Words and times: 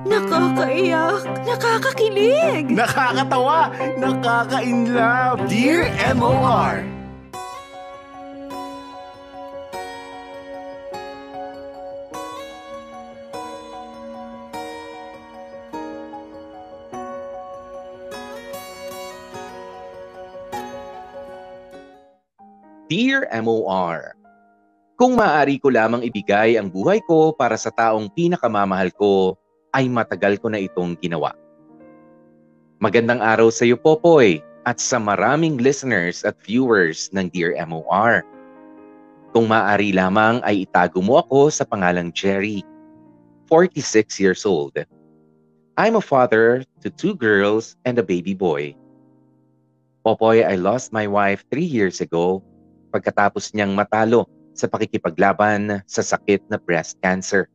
Nakakaiyak, 0.00 1.28
nakakakilig, 1.44 2.72
Nakakatawa, 2.72 3.68
nakaka-inlove. 4.00 5.44
Dear 5.44 5.92
MOR! 6.16 6.80
Dear 22.90 23.28
MOR, 23.46 24.18
Kung 25.00 25.16
maaari 25.16 25.56
ko 25.56 25.72
lamang 25.72 26.04
ibigay 26.04 26.60
ang 26.60 26.68
buhay 26.68 27.00
ko 27.08 27.32
para 27.32 27.56
sa 27.56 27.72
taong 27.72 28.12
pinakamamahal 28.12 28.92
ko, 28.92 29.39
ay 29.74 29.86
matagal 29.86 30.38
ko 30.42 30.50
na 30.50 30.58
itong 30.58 30.98
ginawa. 30.98 31.34
Magandang 32.80 33.20
araw 33.20 33.52
sa 33.52 33.68
iyo, 33.68 33.76
Popoy, 33.76 34.40
at 34.64 34.80
sa 34.80 34.96
maraming 34.96 35.60
listeners 35.60 36.24
at 36.24 36.36
viewers 36.40 37.12
ng 37.12 37.28
Dear 37.28 37.56
MOR. 37.68 38.24
Kung 39.30 39.46
maaari 39.46 39.94
lamang 39.94 40.42
ay 40.42 40.66
itago 40.66 40.98
mo 40.98 41.20
ako 41.20 41.52
sa 41.52 41.62
pangalang 41.62 42.10
Jerry, 42.10 42.66
46 43.46 44.18
years 44.18 44.42
old. 44.46 44.74
I'm 45.78 45.96
a 45.96 46.04
father 46.04 46.66
to 46.82 46.88
two 46.90 47.14
girls 47.14 47.78
and 47.86 47.98
a 47.98 48.04
baby 48.04 48.34
boy. 48.34 48.74
Popoy, 50.00 50.42
I 50.42 50.56
lost 50.56 50.92
my 50.92 51.06
wife 51.06 51.44
three 51.52 51.68
years 51.68 52.00
ago 52.00 52.40
pagkatapos 52.90 53.54
niyang 53.54 53.76
matalo 53.76 54.26
sa 54.56 54.66
pakikipaglaban 54.66 55.84
sa 55.86 56.02
sakit 56.02 56.48
na 56.50 56.58
breast 56.58 56.98
cancer. 57.00 57.46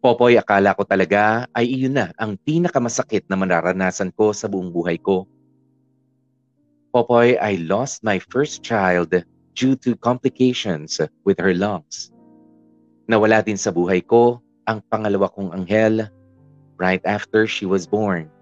Popoy, 0.00 0.40
akala 0.40 0.72
ko 0.72 0.80
talaga 0.88 1.44
ay 1.52 1.76
iyon 1.76 1.92
na 1.92 2.08
ang 2.16 2.32
pinakamasakit 2.40 3.28
na 3.28 3.36
mararanasan 3.36 4.08
ko 4.16 4.32
sa 4.32 4.48
buong 4.48 4.72
buhay 4.72 4.96
ko. 4.96 5.28
Popoy, 6.88 7.36
I 7.36 7.60
lost 7.68 8.00
my 8.00 8.16
first 8.32 8.64
child 8.64 9.12
due 9.52 9.76
to 9.84 9.92
complications 10.00 11.04
with 11.28 11.36
her 11.36 11.52
lungs. 11.52 12.08
Nawala 13.12 13.44
din 13.44 13.60
sa 13.60 13.68
buhay 13.68 14.00
ko 14.00 14.40
ang 14.64 14.80
pangalawa 14.88 15.28
kong 15.36 15.52
anghel 15.52 16.08
right 16.80 17.04
after 17.04 17.44
she 17.44 17.68
was 17.68 17.84
born. 17.84 18.32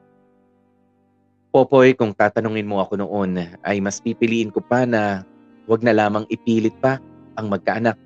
Popoy, 1.51 1.91
kung 1.91 2.15
tatanungin 2.15 2.71
mo 2.71 2.79
ako 2.79 3.03
noon, 3.03 3.51
ay 3.67 3.83
mas 3.83 3.99
pipiliin 3.99 4.55
ko 4.55 4.63
pa 4.63 4.87
na 4.87 5.27
wag 5.67 5.83
na 5.83 5.91
lamang 5.91 6.23
ipilit 6.31 6.77
pa 6.79 7.03
ang 7.35 7.51
magkaanak. 7.51 7.99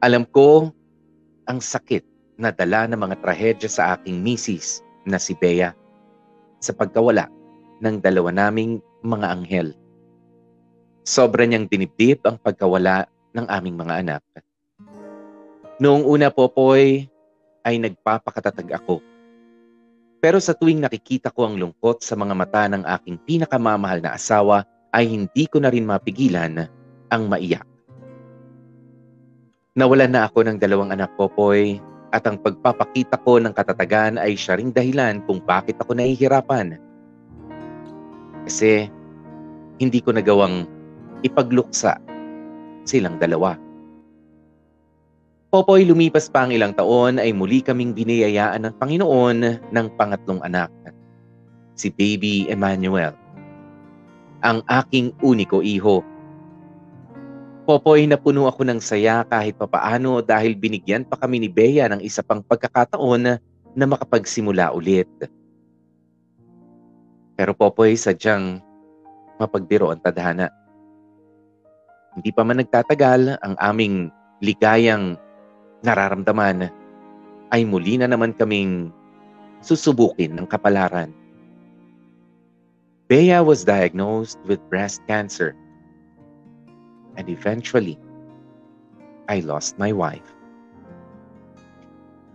Alam 0.00 0.24
ko 0.24 0.72
ang 1.46 1.60
sakit 1.60 2.04
na 2.40 2.50
dala 2.50 2.88
ng 2.90 2.98
mga 2.98 3.16
trahedya 3.22 3.70
sa 3.70 3.82
aking 3.94 4.20
misis 4.20 4.82
na 5.06 5.20
si 5.20 5.36
Bea 5.36 5.76
sa 6.58 6.72
pagkawala 6.72 7.28
ng 7.84 8.00
dalawa 8.00 8.32
naming 8.32 8.80
mga 9.04 9.26
anghel. 9.28 9.68
Sobra 11.04 11.44
niyang 11.44 11.68
dinibdib 11.68 12.24
ang 12.24 12.40
pagkawala 12.40 13.04
ng 13.36 13.46
aming 13.52 13.76
mga 13.76 13.94
anak. 14.00 14.22
Noong 15.76 16.06
una 16.08 16.32
po 16.32 16.48
po'y 16.48 17.04
ay 17.66 17.76
nagpapakatatag 17.76 18.72
ako. 18.80 19.04
Pero 20.24 20.40
sa 20.40 20.56
tuwing 20.56 20.80
nakikita 20.80 21.28
ko 21.28 21.44
ang 21.44 21.60
lungkot 21.60 22.00
sa 22.00 22.16
mga 22.16 22.32
mata 22.32 22.64
ng 22.72 22.88
aking 22.88 23.20
pinakamamahal 23.28 24.00
na 24.00 24.16
asawa 24.16 24.64
ay 24.96 25.04
hindi 25.04 25.44
ko 25.44 25.60
na 25.60 25.68
rin 25.68 25.84
mapigilan 25.84 26.64
ang 27.12 27.22
maiyak. 27.28 27.73
Nawalan 29.74 30.14
na 30.14 30.30
ako 30.30 30.46
ng 30.46 30.62
dalawang 30.62 30.94
anak 30.94 31.10
ko, 31.18 31.26
Poy, 31.26 31.82
at 32.14 32.22
ang 32.30 32.38
pagpapakita 32.38 33.18
ko 33.26 33.42
ng 33.42 33.50
katatagan 33.50 34.22
ay 34.22 34.38
siya 34.38 34.54
ring 34.54 34.70
dahilan 34.70 35.18
kung 35.26 35.42
bakit 35.42 35.74
ako 35.82 35.98
nahihirapan. 35.98 36.78
Kasi 38.46 38.86
hindi 39.82 39.98
ko 39.98 40.14
nagawang 40.14 40.70
ipagluksa 41.26 41.98
silang 42.86 43.18
dalawa. 43.18 43.58
Popoy, 45.50 45.90
lumipas 45.90 46.30
pa 46.30 46.46
ang 46.46 46.54
ilang 46.54 46.74
taon 46.78 47.18
ay 47.18 47.34
muli 47.34 47.58
kaming 47.58 47.98
biniyayaan 47.98 48.62
ng 48.62 48.74
Panginoon 48.78 49.38
ng 49.74 49.86
pangatlong 49.98 50.38
anak, 50.46 50.70
si 51.74 51.90
Baby 51.90 52.46
Emmanuel 52.46 53.18
ang 54.44 54.60
aking 54.68 55.10
uniko 55.24 55.64
iho. 55.64 56.04
Popoy, 57.64 58.04
napuno 58.04 58.44
ako 58.44 58.68
ng 58.68 58.76
saya 58.76 59.24
kahit 59.24 59.56
papaano 59.56 60.20
dahil 60.20 60.52
binigyan 60.52 61.00
pa 61.00 61.16
kami 61.16 61.40
ni 61.40 61.48
Bea 61.48 61.88
ng 61.88 62.04
isa 62.04 62.20
pang 62.20 62.44
pagkakataon 62.44 63.40
na 63.72 63.84
makapagsimula 63.88 64.68
ulit. 64.76 65.08
Pero 67.40 67.56
Popoy, 67.56 67.96
sadyang 67.96 68.60
mapagbiro 69.40 69.88
ang 69.88 70.04
tadhana. 70.04 70.52
Hindi 72.12 72.36
pa 72.36 72.44
man 72.44 72.60
nagtatagal 72.60 73.40
ang 73.40 73.56
aming 73.56 74.12
ligayang 74.44 75.16
nararamdaman 75.80 76.68
ay 77.48 77.64
muli 77.64 77.96
na 77.96 78.12
naman 78.12 78.36
kaming 78.36 78.92
susubukin 79.64 80.36
ng 80.36 80.44
kapalaran. 80.52 81.08
Bea 83.08 83.40
was 83.40 83.64
diagnosed 83.64 84.36
with 84.44 84.60
breast 84.68 85.00
cancer. 85.08 85.56
And 87.14 87.30
eventually, 87.30 87.98
I 89.30 89.40
lost 89.40 89.80
my 89.80 89.94
wife. 89.94 90.26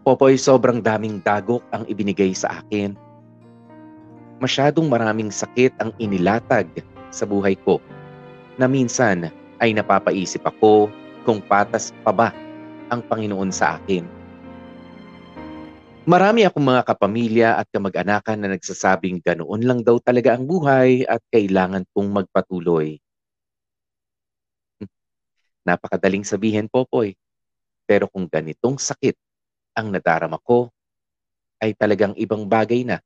Popoy, 0.07 0.39
sobrang 0.39 0.81
daming 0.81 1.21
dagok 1.21 1.61
ang 1.69 1.85
ibinigay 1.85 2.33
sa 2.33 2.63
akin. 2.63 2.97
Masyadong 4.39 4.87
maraming 4.87 5.29
sakit 5.29 5.75
ang 5.83 5.91
inilatag 5.99 6.71
sa 7.11 7.27
buhay 7.27 7.59
ko 7.61 7.77
na 8.57 8.65
minsan 8.65 9.27
ay 9.59 9.75
napapaisip 9.75 10.41
ako 10.47 10.87
kung 11.27 11.43
patas 11.43 11.91
pa 12.01 12.15
ba 12.15 12.29
ang 12.89 13.03
Panginoon 13.05 13.51
sa 13.51 13.77
akin. 13.77 14.07
Marami 16.09 16.41
akong 16.41 16.65
mga 16.65 16.81
kapamilya 16.89 17.49
at 17.61 17.69
kamag-anakan 17.69 18.41
na 18.41 18.57
nagsasabing 18.57 19.21
ganoon 19.21 19.61
lang 19.61 19.79
daw 19.85 20.01
talaga 20.01 20.33
ang 20.33 20.49
buhay 20.49 21.05
at 21.05 21.21
kailangan 21.29 21.85
kong 21.93 22.09
magpatuloy. 22.09 22.97
Napakadaling 25.67 26.23
sabihin, 26.23 26.71
Popoy. 26.71 27.15
Pero 27.89 28.05
kung 28.05 28.29
ganitong 28.29 28.77
sakit 28.77 29.17
ang 29.73 29.89
nadarama 29.89 30.37
ko, 30.41 30.69
ay 31.59 31.75
talagang 31.75 32.15
ibang 32.15 32.47
bagay 32.47 32.87
na 32.87 33.03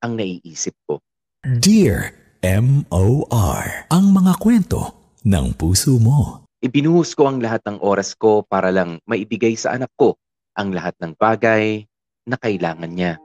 ang 0.00 0.16
naiisip 0.16 0.72
ko. 0.88 1.02
Dear 1.44 2.14
M.O.R. 2.44 3.90
Ang 3.90 4.14
mga 4.14 4.32
kwento 4.38 4.80
ng 5.26 5.56
puso 5.58 5.98
mo. 5.98 6.46
Ibinuhos 6.62 7.12
ko 7.12 7.28
ang 7.28 7.42
lahat 7.42 7.62
ng 7.66 7.82
oras 7.82 8.14
ko 8.16 8.46
para 8.46 8.70
lang 8.70 9.02
maibigay 9.04 9.58
sa 9.58 9.74
anak 9.76 9.90
ko 9.98 10.16
ang 10.56 10.72
lahat 10.72 10.96
ng 11.02 11.12
bagay 11.18 11.84
na 12.24 12.36
kailangan 12.40 12.90
niya. 12.90 13.20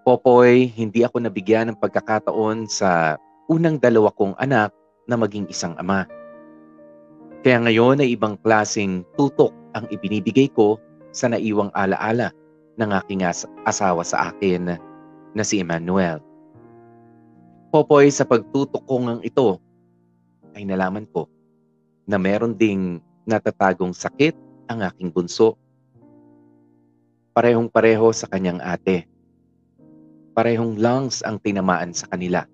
Popoy, 0.00 0.72
hindi 0.72 1.04
ako 1.04 1.20
nabigyan 1.22 1.70
ng 1.70 1.78
pagkakataon 1.78 2.66
sa 2.66 3.20
unang 3.52 3.76
dalawa 3.76 4.08
kong 4.16 4.32
anak 4.40 4.72
na 5.04 5.14
maging 5.20 5.44
isang 5.52 5.76
ama. 5.76 6.08
Kaya 7.40 7.58
ngayon 7.64 8.04
ay 8.04 8.12
ibang 8.12 8.36
klasing 8.40 9.02
tutok 9.16 9.54
ang 9.72 9.88
ibinibigay 9.88 10.52
ko 10.52 10.76
sa 11.10 11.32
naiwang 11.32 11.72
alaala 11.72 12.34
ng 12.76 12.90
aking 13.00 13.24
as- 13.24 13.48
asawa 13.64 14.04
sa 14.04 14.32
akin 14.32 14.76
na 15.32 15.42
si 15.44 15.60
Emmanuel. 15.60 16.20
Popoy, 17.70 18.10
sa 18.10 18.26
pagtutok 18.26 18.82
ko 18.84 18.94
ngang 19.06 19.22
ito, 19.22 19.56
ay 20.58 20.66
nalaman 20.66 21.06
ko 21.08 21.30
na 22.04 22.18
meron 22.18 22.52
ding 22.58 22.98
natatagong 23.24 23.94
sakit 23.94 24.34
ang 24.66 24.82
aking 24.82 25.08
bunso 25.14 25.54
parehong-pareho 27.40 28.10
sa 28.10 28.28
kanyang 28.28 28.60
ate. 28.60 29.06
Parehong 30.36 30.76
lungs 30.76 31.22
ang 31.24 31.38
tinamaan 31.40 31.94
sa 31.94 32.04
kanila. 32.10 32.44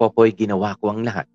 Popoy, 0.00 0.32
ginawa 0.32 0.72
ko 0.80 0.88
ang 0.88 1.04
lahat. 1.04 1.28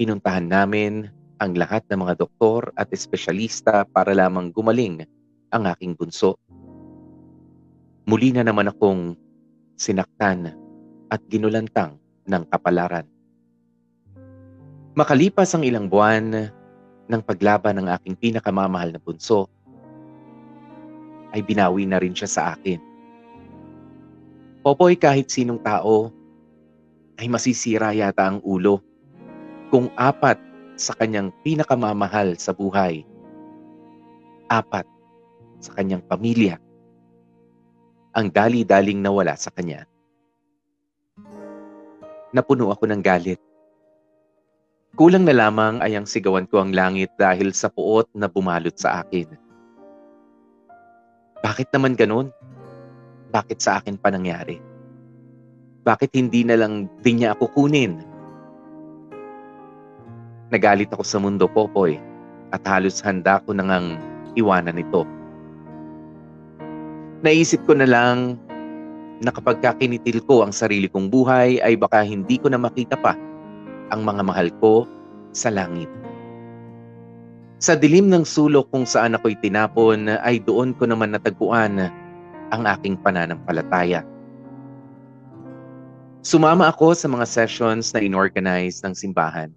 Pinuntahan 0.00 0.48
namin 0.48 1.12
ang 1.36 1.52
lahat 1.60 1.84
ng 1.92 2.00
mga 2.00 2.24
doktor 2.24 2.72
at 2.72 2.88
espesyalista 2.88 3.84
para 3.84 4.16
lamang 4.16 4.48
gumaling 4.48 5.04
ang 5.52 5.68
aking 5.68 5.92
bunso. 5.92 6.40
Muli 8.08 8.32
na 8.32 8.40
naman 8.40 8.72
akong 8.72 9.12
sinaktan 9.76 10.56
at 11.12 11.20
ginulantang 11.28 12.00
ng 12.24 12.42
kapalaran. 12.48 13.04
Makalipas 14.96 15.52
ang 15.52 15.68
ilang 15.68 15.92
buwan 15.92 16.48
ng 17.04 17.20
paglaban 17.20 17.84
ng 17.84 17.92
aking 18.00 18.16
pinakamamahal 18.16 18.96
na 18.96 19.00
bunso, 19.04 19.52
ay 21.36 21.44
binawi 21.44 21.84
na 21.84 22.00
rin 22.00 22.16
siya 22.16 22.40
sa 22.40 22.42
akin. 22.56 22.80
Popoy 24.64 24.96
kahit 24.96 25.28
sinong 25.28 25.60
tao 25.60 26.08
ay 27.20 27.28
masisira 27.28 27.92
yata 27.92 28.32
ang 28.32 28.40
ulo 28.40 28.88
kung 29.70 29.86
apat 29.94 30.36
sa 30.74 30.92
kanyang 30.98 31.30
pinakamamahal 31.46 32.34
sa 32.34 32.50
buhay. 32.50 33.06
Apat 34.50 34.84
sa 35.62 35.70
kanyang 35.78 36.02
pamilya. 36.02 36.58
Ang 38.18 38.34
dali-daling 38.34 38.98
nawala 38.98 39.38
sa 39.38 39.54
kanya. 39.54 39.86
Napuno 42.34 42.74
ako 42.74 42.90
ng 42.90 43.02
galit. 43.02 43.38
Kulang 44.98 45.22
na 45.22 45.30
lamang 45.30 45.78
ay 45.78 45.94
ang 45.94 46.06
sigawan 46.10 46.50
ko 46.50 46.58
ang 46.58 46.74
langit 46.74 47.14
dahil 47.14 47.54
sa 47.54 47.70
puot 47.70 48.10
na 48.10 48.26
bumalot 48.26 48.74
sa 48.74 49.06
akin. 49.06 49.30
Bakit 51.46 51.70
naman 51.70 51.94
ganun? 51.94 52.34
Bakit 53.30 53.62
sa 53.62 53.78
akin 53.78 53.94
pa 53.94 54.10
nangyari? 54.10 54.58
Bakit 55.86 56.10
hindi 56.18 56.42
na 56.42 56.58
lang 56.58 56.90
din 57.06 57.22
niya 57.22 57.38
ako 57.38 57.54
kunin? 57.54 58.09
Nagalit 60.50 60.90
ako 60.90 61.06
sa 61.06 61.22
mundo, 61.22 61.46
Popoy, 61.46 61.94
at 62.50 62.66
halos 62.66 62.98
handa 62.98 63.38
ko 63.46 63.54
nang 63.54 63.94
iwanan 64.34 64.82
ito. 64.82 65.06
Naisip 67.22 67.62
ko 67.70 67.78
na 67.78 67.86
lang 67.86 68.34
na 69.22 69.30
kapag 69.30 69.62
kakinitil 69.62 70.18
ko 70.26 70.42
ang 70.42 70.50
sarili 70.50 70.90
kong 70.90 71.06
buhay 71.06 71.62
ay 71.62 71.78
baka 71.78 72.02
hindi 72.02 72.40
ko 72.40 72.50
na 72.50 72.58
makita 72.58 72.98
pa 72.98 73.14
ang 73.94 74.02
mga 74.02 74.22
mahal 74.26 74.48
ko 74.58 74.88
sa 75.30 75.54
langit. 75.54 75.86
Sa 77.60 77.76
dilim 77.76 78.08
ng 78.08 78.24
sulok 78.24 78.72
kung 78.72 78.88
saan 78.88 79.14
ako'y 79.14 79.36
tinapon 79.38 80.08
ay 80.24 80.40
doon 80.40 80.72
ko 80.74 80.88
naman 80.88 81.12
natagpuan 81.12 81.92
ang 82.50 82.62
aking 82.64 82.96
pananampalataya. 82.98 84.00
Sumama 86.24 86.72
ako 86.72 86.96
sa 86.96 87.06
mga 87.06 87.28
sessions 87.28 87.92
na 87.92 88.00
inorganize 88.00 88.80
ng 88.80 88.96
simbahan. 88.96 89.52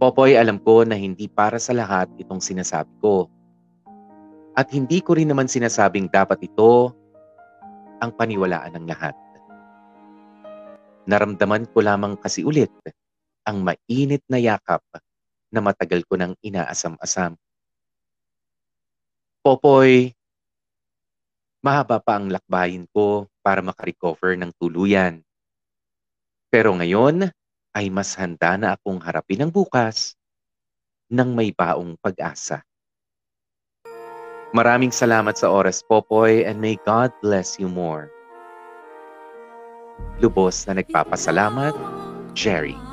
Popoy, 0.00 0.32
alam 0.32 0.56
ko 0.56 0.80
na 0.80 0.96
hindi 0.96 1.28
para 1.28 1.60
sa 1.60 1.76
lahat 1.76 2.08
itong 2.16 2.40
sinasabi 2.40 2.88
ko. 3.04 3.28
At 4.56 4.72
hindi 4.72 5.04
ko 5.04 5.12
rin 5.12 5.28
naman 5.28 5.44
sinasabing 5.44 6.08
dapat 6.08 6.40
ito 6.40 6.96
ang 8.00 8.08
paniwalaan 8.16 8.80
ng 8.80 8.88
lahat. 8.88 9.12
Naramdaman 11.04 11.68
ko 11.68 11.84
lamang 11.84 12.16
kasi 12.16 12.40
ulit 12.40 12.72
ang 13.44 13.60
mainit 13.60 14.24
na 14.24 14.40
yakap 14.40 14.80
na 15.52 15.60
matagal 15.60 16.00
ko 16.08 16.16
nang 16.16 16.32
inaasam-asam. 16.40 17.36
Popoy, 19.44 20.16
mahaba 21.60 22.00
pa 22.00 22.16
ang 22.16 22.32
lakbayin 22.32 22.88
ko 22.88 23.28
para 23.44 23.60
makarecover 23.60 24.32
ng 24.32 24.48
tuluyan. 24.56 25.20
Pero 26.48 26.72
ngayon 26.72 27.28
ay 27.74 27.92
mas 27.92 28.18
handa 28.18 28.58
na 28.58 28.74
akong 28.74 28.98
harapin 28.98 29.46
ang 29.46 29.52
bukas 29.52 30.18
ng 31.10 31.30
may 31.34 31.50
baong 31.54 31.98
pag-asa. 31.98 32.62
Maraming 34.50 34.90
salamat 34.90 35.38
sa 35.38 35.46
oras, 35.46 35.78
Popoy, 35.86 36.42
and 36.42 36.58
may 36.58 36.74
God 36.82 37.14
bless 37.22 37.54
you 37.62 37.70
more. 37.70 38.10
Lubos 40.18 40.66
na 40.66 40.82
nagpapasalamat, 40.82 41.74
Jerry. 42.34 42.89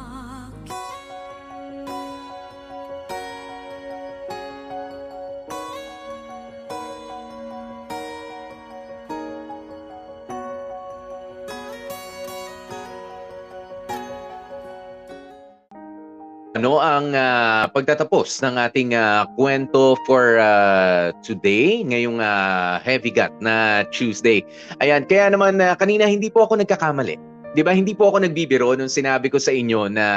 Ang 16.82 17.14
uh, 17.14 17.70
pagtatapos 17.70 18.42
ng 18.42 18.56
ating 18.58 18.98
uh, 18.98 19.30
kwento 19.38 19.94
for 20.10 20.42
uh, 20.42 21.14
today, 21.22 21.86
ngayong 21.86 22.18
uh, 22.18 22.82
heavy 22.82 23.14
gut 23.14 23.30
na 23.38 23.86
Tuesday. 23.94 24.42
Ayan, 24.82 25.06
kaya 25.06 25.30
naman 25.30 25.62
uh, 25.62 25.78
kanina 25.78 26.10
hindi 26.10 26.34
po 26.34 26.50
ako 26.50 26.58
nagkakamali. 26.62 27.18
'Di 27.54 27.62
ba? 27.62 27.74
Hindi 27.74 27.94
po 27.94 28.10
ako 28.10 28.26
nagbibiro 28.26 28.74
nung 28.74 28.90
sinabi 28.90 29.30
ko 29.30 29.38
sa 29.38 29.54
inyo 29.54 29.90
na 29.90 30.08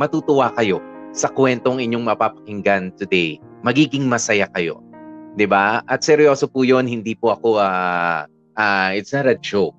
matutuwa 0.00 0.52
kayo 0.56 0.80
sa 1.14 1.30
kwentong 1.30 1.80
inyong 1.80 2.08
mapapakinggan 2.08 2.96
today. 2.96 3.36
Magiging 3.60 4.08
masaya 4.08 4.48
kayo. 4.56 4.80
'Di 5.36 5.44
ba? 5.44 5.84
At 5.84 6.00
seryoso 6.00 6.48
po 6.48 6.64
'yon, 6.64 6.88
hindi 6.88 7.12
po 7.12 7.36
ako 7.36 7.60
uh, 7.60 8.24
uh, 8.56 8.90
it's 8.96 9.12
not 9.12 9.28
a 9.28 9.36
joke. 9.38 9.76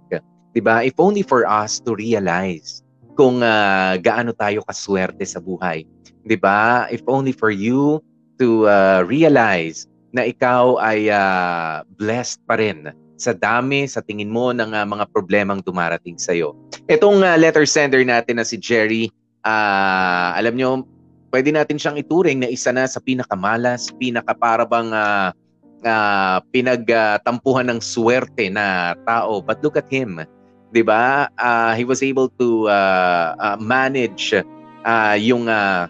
'Di 0.54 0.62
ba? 0.62 0.86
If 0.86 1.02
only 1.02 1.26
for 1.26 1.50
us 1.50 1.82
to 1.84 1.98
realize 1.98 2.85
kung 3.16 3.42
uh, 3.42 3.96
gaano 4.00 4.36
tayo 4.36 4.62
kaswerte 4.68 5.24
sa 5.24 5.40
buhay. 5.40 5.88
'Di 6.28 6.38
ba? 6.38 6.86
If 6.92 7.02
only 7.08 7.32
for 7.32 7.50
you 7.50 8.04
to 8.38 8.68
uh, 8.68 9.02
realize 9.08 9.88
na 10.16 10.28
ikaw 10.28 10.80
ay 10.80 11.12
uh, 11.12 11.84
blessed 12.00 12.40
pa 12.48 12.56
rin 12.60 12.92
sa 13.16 13.32
dami 13.32 13.88
sa 13.88 14.04
tingin 14.04 14.32
mo 14.32 14.52
ng 14.52 14.76
uh, 14.76 14.88
mga 14.88 15.08
problemang 15.12 15.64
dumarating 15.64 16.20
sa 16.20 16.36
iyo. 16.36 16.56
Itong 16.92 17.24
uh, 17.24 17.36
letter 17.40 17.64
sender 17.64 18.04
natin 18.04 18.40
na 18.40 18.46
si 18.48 18.60
Jerry, 18.60 19.08
uh, 19.48 20.36
alam 20.36 20.56
nyo, 20.56 20.84
pwede 21.32 21.52
natin 21.52 21.80
siyang 21.80 22.00
ituring 22.00 22.44
na 22.44 22.52
isa 22.52 22.76
na 22.76 22.88
sa 22.88 23.00
pinakamalas, 23.00 23.92
pinakaparabang 23.96 24.92
uh, 24.92 25.32
uh, 25.84 26.38
pinagtampuhan 26.52 27.72
ng 27.72 27.80
swerte 27.80 28.52
na 28.52 28.96
tao. 29.08 29.40
But 29.40 29.64
look 29.64 29.80
at 29.80 29.88
him 29.88 30.24
'di 30.76 30.84
ba? 30.84 31.32
Uh, 31.40 31.72
he 31.80 31.88
was 31.88 32.04
able 32.04 32.28
to 32.36 32.68
uh, 32.68 33.32
uh, 33.40 33.56
manage 33.56 34.36
uh, 34.84 35.16
yung 35.16 35.48
uh, 35.48 35.88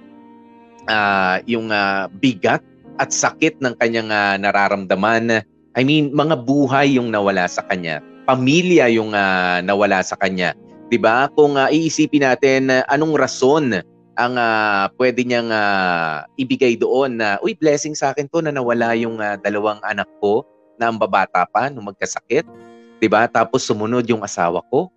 uh, 0.85 1.41
yung 1.49 1.73
uh, 1.73 2.05
bigat 2.21 2.61
at 3.01 3.09
sakit 3.09 3.57
ng 3.65 3.73
kanyang 3.81 4.13
uh, 4.13 4.37
nararamdaman. 4.37 5.41
I 5.73 5.81
mean, 5.81 6.13
mga 6.13 6.45
buhay 6.45 7.01
yung 7.01 7.09
nawala 7.09 7.49
sa 7.49 7.65
kanya. 7.65 7.99
Pamilya 8.29 8.85
yung 8.93 9.17
uh, 9.17 9.65
nawala 9.65 10.05
sa 10.05 10.13
kanya. 10.21 10.53
'Di 10.93 11.01
ba? 11.01 11.33
Kung 11.33 11.57
uh, 11.57 11.65
iisipin 11.73 12.21
natin 12.21 12.69
uh, 12.69 12.85
anong 12.85 13.17
rason 13.17 13.81
ang 14.15 14.39
uh, 14.39 14.87
pwede 14.95 15.27
niyang 15.27 15.51
uh, 15.51 16.23
ibigay 16.39 16.79
doon 16.79 17.19
na, 17.19 17.35
uy, 17.43 17.51
blessing 17.51 17.91
sa 17.91 18.15
akin 18.15 18.31
to 18.31 18.39
na 18.39 18.47
nawala 18.47 18.95
yung 18.95 19.19
uh, 19.19 19.35
dalawang 19.43 19.83
anak 19.83 20.07
ko 20.23 20.47
na 20.79 20.87
ang 20.87 20.95
babata 20.95 21.43
pa 21.43 21.67
nung 21.67 21.91
magkasakit 21.91 22.47
'di 23.05 23.13
ba? 23.13 23.29
Tapos 23.29 23.61
sumunod 23.61 24.01
yung 24.09 24.25
asawa 24.25 24.65
ko. 24.73 24.89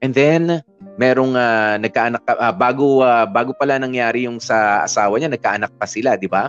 And 0.00 0.16
then 0.16 0.64
merong 0.96 1.36
uh, 1.36 1.76
nagkaanak 1.76 2.24
uh, 2.24 2.56
bago 2.56 3.04
uh, 3.04 3.28
bago 3.28 3.52
pala 3.52 3.76
nangyari 3.76 4.24
yung 4.24 4.40
sa 4.40 4.88
asawa 4.88 5.20
niya, 5.20 5.28
nagkaanak 5.28 5.68
pa 5.76 5.84
sila, 5.84 6.16
'di 6.16 6.32
ba? 6.32 6.48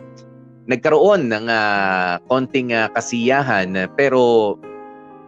Nagkaroon 0.71 1.27
ng 1.27 1.51
uh, 1.51 2.15
konting 2.31 2.71
uh, 2.71 2.87
kasiyahan 2.95 3.91
pero 3.99 4.55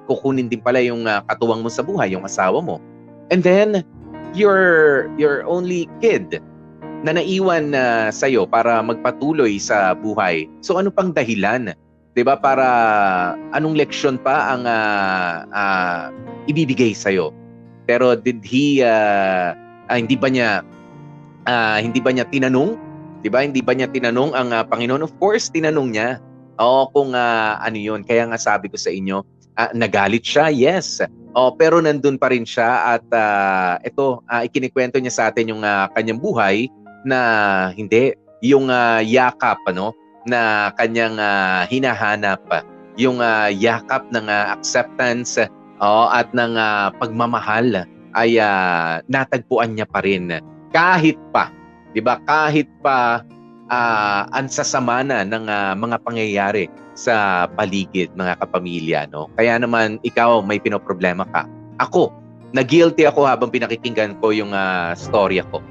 kukunin 0.08 0.48
din 0.48 0.64
pala 0.64 0.80
yung 0.80 1.04
uh, 1.04 1.20
katuwang 1.28 1.60
mo 1.60 1.68
sa 1.68 1.84
buhay, 1.84 2.16
yung 2.16 2.24
asawa 2.24 2.64
mo. 2.64 2.80
And 3.28 3.44
then 3.44 3.84
your 4.32 5.12
your 5.20 5.44
only 5.44 5.92
kid 6.00 6.40
na 7.04 7.20
naiwan 7.20 7.76
uh, 7.76 8.08
sa 8.08 8.32
iyo 8.32 8.48
para 8.48 8.80
magpatuloy 8.80 9.60
sa 9.60 9.92
buhay. 9.92 10.48
So 10.64 10.80
ano 10.80 10.88
pang 10.96 11.12
dahilan 11.12 11.76
'di 12.14 12.22
ba? 12.22 12.38
Para 12.38 12.68
anong 13.54 13.78
leksyon 13.78 14.22
pa 14.22 14.54
ang 14.54 14.64
uh, 14.70 15.46
uh, 15.50 16.04
ibibigay 16.50 16.94
sa 16.94 17.10
iyo 17.10 17.34
pero 17.84 18.16
did 18.16 18.40
he 18.46 18.80
uh, 18.80 19.52
uh, 19.92 19.98
hindi 19.98 20.16
ba 20.16 20.32
niya 20.32 20.64
uh, 21.50 21.78
hindi 21.82 22.00
ba 22.00 22.16
niya 22.16 22.30
tinanong? 22.30 22.80
'di 23.22 23.30
ba? 23.34 23.44
Hindi 23.44 23.60
ba 23.60 23.76
niya 23.76 23.92
tinanong 23.92 24.32
ang 24.38 24.50
uh, 24.56 24.64
Panginoon? 24.64 25.04
Of 25.04 25.14
course 25.20 25.52
tinanong 25.52 25.96
niya. 25.96 26.22
O 26.62 26.88
kung 26.94 27.18
uh, 27.18 27.60
ano 27.60 27.78
'yon 27.78 28.06
kaya 28.06 28.30
nga 28.30 28.40
sabi 28.40 28.70
ko 28.70 28.78
sa 28.78 28.94
inyo 28.94 29.26
uh, 29.60 29.72
nagalit 29.76 30.24
siya? 30.24 30.54
Yes. 30.54 31.02
Oh 31.34 31.52
pero 31.52 31.82
nandun 31.82 32.22
pa 32.22 32.30
rin 32.30 32.46
siya 32.46 32.96
at 32.98 33.06
uh, 33.10 33.82
ito 33.82 34.22
uh, 34.30 34.42
ikinikwento 34.46 35.02
niya 35.02 35.14
sa 35.14 35.24
atin 35.34 35.50
yung 35.50 35.66
uh, 35.66 35.90
kanyang 35.98 36.22
buhay 36.22 36.70
na 37.04 37.20
hindi. 37.76 38.16
Yung 38.44 38.68
uh, 38.68 39.00
yakap 39.00 39.60
ano 39.68 39.96
na 40.28 40.72
kanyang 40.80 41.20
uh, 41.20 41.68
hinahanap 41.68 42.40
yung 42.96 43.20
uh, 43.20 43.50
yakap 43.50 44.06
ng 44.14 44.30
uh, 44.30 44.54
acceptance 44.54 45.38
uh, 45.38 46.08
at 46.14 46.30
ng 46.32 46.56
uh, 46.56 46.94
pagmamahal 47.02 47.86
ay 48.14 48.38
uh, 48.38 49.02
natagpuan 49.10 49.74
niya 49.74 49.90
pa 49.90 50.06
rin. 50.06 50.30
Kahit 50.70 51.18
pa 51.34 51.50
'di 51.94 52.02
ba? 52.02 52.18
Kahit 52.26 52.68
pa 52.82 53.22
uh, 53.70 54.22
ang 54.34 54.50
sasamana 54.50 55.22
ng 55.24 55.46
uh, 55.48 55.74
mga 55.78 55.98
pangyayari 56.02 56.66
sa 56.98 57.46
paligid 57.54 58.12
mga 58.18 58.42
kapamilya 58.42 59.06
no? 59.14 59.30
Kaya 59.38 59.62
naman 59.62 60.02
ikaw 60.02 60.42
may 60.42 60.58
pinoproblema 60.58 61.24
ka. 61.30 61.46
Ako 61.80 62.10
na 62.54 62.62
guilty 62.62 63.06
ako 63.06 63.26
habang 63.26 63.54
pinakikinggan 63.54 64.18
ko 64.22 64.34
yung 64.34 64.52
uh, 64.52 64.94
storya 64.98 65.46
ko. 65.54 65.62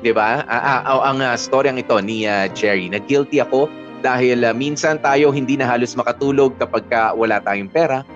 'di 0.00 0.14
ba? 0.14 0.46
Uh, 0.46 0.82
uh, 0.86 1.02
ang 1.02 1.18
uh, 1.22 1.34
storyang 1.34 1.78
ito 1.82 1.98
ni 1.98 2.24
uh, 2.26 2.46
Jerry 2.54 2.86
na 2.90 3.02
guilty 3.02 3.42
ako 3.42 3.66
dahil 4.06 4.46
uh, 4.46 4.54
minsan 4.54 5.02
tayo 5.02 5.34
hindi 5.34 5.58
na 5.58 5.66
halos 5.66 5.98
makatulog 5.98 6.54
kapag 6.62 6.86
ka 6.86 7.10
wala 7.18 7.42
tayong 7.42 7.66
pera. 7.66 8.06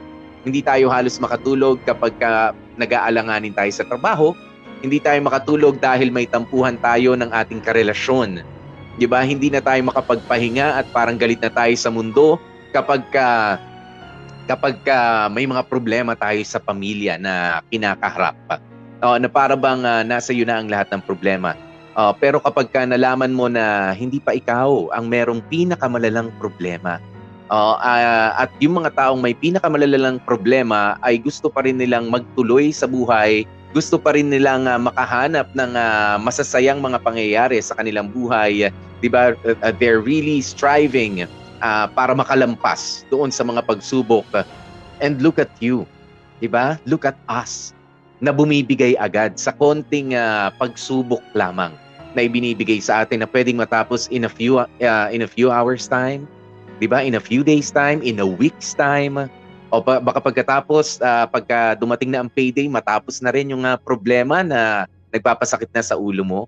Hindi 0.47 0.63
tayo 0.63 0.87
halos 0.87 1.19
makatulog 1.19 1.83
kapag 1.83 2.15
ka 2.23 2.55
nag-aalanganin 2.79 3.51
tayo 3.51 3.75
sa 3.75 3.83
trabaho. 3.83 4.31
Hindi 4.81 5.03
tayo 5.03 5.19
makatulog 5.27 5.83
dahil 5.83 6.15
may 6.15 6.31
tampuhan 6.31 6.79
tayo 6.79 7.19
ng 7.19 7.35
ating 7.35 7.59
karelasyon. 7.67 8.47
'Di 8.97 9.11
ba? 9.11 9.27
Hindi 9.27 9.51
na 9.51 9.59
tayo 9.59 9.83
makapagpahinga 9.91 10.79
at 10.79 10.87
parang 10.95 11.19
galit 11.19 11.43
na 11.43 11.51
tayo 11.51 11.75
sa 11.75 11.91
mundo 11.91 12.39
kapag 12.71 13.03
ka 13.11 13.59
kapag 14.47 14.79
ka 14.87 15.27
may 15.29 15.45
mga 15.45 15.67
problema 15.67 16.15
tayo 16.15 16.41
sa 16.47 16.63
pamilya 16.63 17.19
na 17.19 17.61
kinakaharap. 17.69 18.39
Uh, 19.01 19.17
na 19.17 19.29
para 19.33 19.57
bang 19.59 19.83
uh, 19.83 20.05
nasa 20.07 20.31
iyo 20.31 20.47
na 20.47 20.61
ang 20.63 20.69
lahat 20.71 20.87
ng 20.95 21.03
problema. 21.03 21.57
Uh, 21.99 22.15
pero 22.15 22.39
kapag 22.39 22.71
ka 22.71 22.87
nalaman 22.87 23.35
mo 23.35 23.51
na 23.51 23.91
hindi 23.91 24.23
pa 24.23 24.39
ikaw 24.39 24.95
ang 24.95 25.11
merong 25.11 25.43
pinakamalalang 25.51 26.31
problema, 26.39 27.03
uh, 27.51 27.75
uh, 27.83 28.31
at 28.39 28.51
yung 28.63 28.79
mga 28.79 28.95
taong 28.95 29.19
may 29.19 29.35
pinakamalalang 29.35 30.23
problema 30.23 30.95
ay 31.03 31.19
gusto 31.19 31.51
pa 31.51 31.67
rin 31.67 31.83
nilang 31.83 32.07
magtuloy 32.07 32.71
sa 32.71 32.87
buhay, 32.87 33.43
gusto 33.75 33.99
pa 33.99 34.15
rin 34.15 34.31
nilang 34.31 34.71
uh, 34.71 34.79
makahanap 34.79 35.51
ng 35.59 35.75
uh, 35.75 36.15
masasayang 36.23 36.79
mga 36.79 37.03
pangyayari 37.03 37.59
sa 37.59 37.75
kanilang 37.75 38.07
buhay, 38.07 38.71
'di 39.03 39.09
ba? 39.11 39.35
Uh, 39.43 39.75
they're 39.83 40.03
really 40.03 40.39
striving 40.39 41.27
uh, 41.59 41.87
para 41.91 42.15
makalampas 42.15 43.03
doon 43.11 43.35
sa 43.35 43.43
mga 43.43 43.67
pagsubok. 43.67 44.27
And 45.03 45.19
look 45.19 45.43
at 45.43 45.51
you, 45.59 45.91
'di 46.39 46.55
ba? 46.55 46.79
Look 46.87 47.03
at 47.03 47.19
us 47.27 47.75
na 48.21 48.31
bumibigay 48.31 48.95
agad 49.01 49.37
sa 49.41 49.51
konting 49.57 50.13
uh, 50.13 50.53
pagsubok 50.61 51.25
lamang 51.33 51.73
na 52.13 52.27
ibinibigay 52.27 52.79
sa 52.83 53.03
atin 53.03 53.25
na 53.25 53.29
pwedeng 53.31 53.57
matapos 53.57 54.07
in 54.13 54.29
a 54.29 54.31
few 54.31 54.61
uh, 54.61 55.09
in 55.11 55.25
a 55.25 55.31
few 55.31 55.49
hours 55.49 55.89
time, 55.89 56.29
'di 56.79 56.87
ba? 56.91 57.01
In 57.01 57.17
a 57.17 57.23
few 57.23 57.41
days 57.41 57.73
time, 57.73 58.05
in 58.05 58.21
a 58.21 58.27
week's 58.27 58.77
time. 58.77 59.31
O 59.71 59.79
pa, 59.79 60.03
baka 60.03 60.19
pagkatapos 60.19 60.99
uh, 60.99 61.31
pagka 61.31 61.79
dumating 61.79 62.11
na 62.11 62.27
ang 62.27 62.31
payday, 62.31 62.67
matapos 62.67 63.23
na 63.23 63.31
rin 63.31 63.55
yung 63.55 63.63
uh, 63.63 63.79
problema 63.79 64.43
na 64.43 64.91
nagpapasakit 65.15 65.71
na 65.71 65.83
sa 65.83 65.95
ulo 65.95 66.27
mo, 66.27 66.41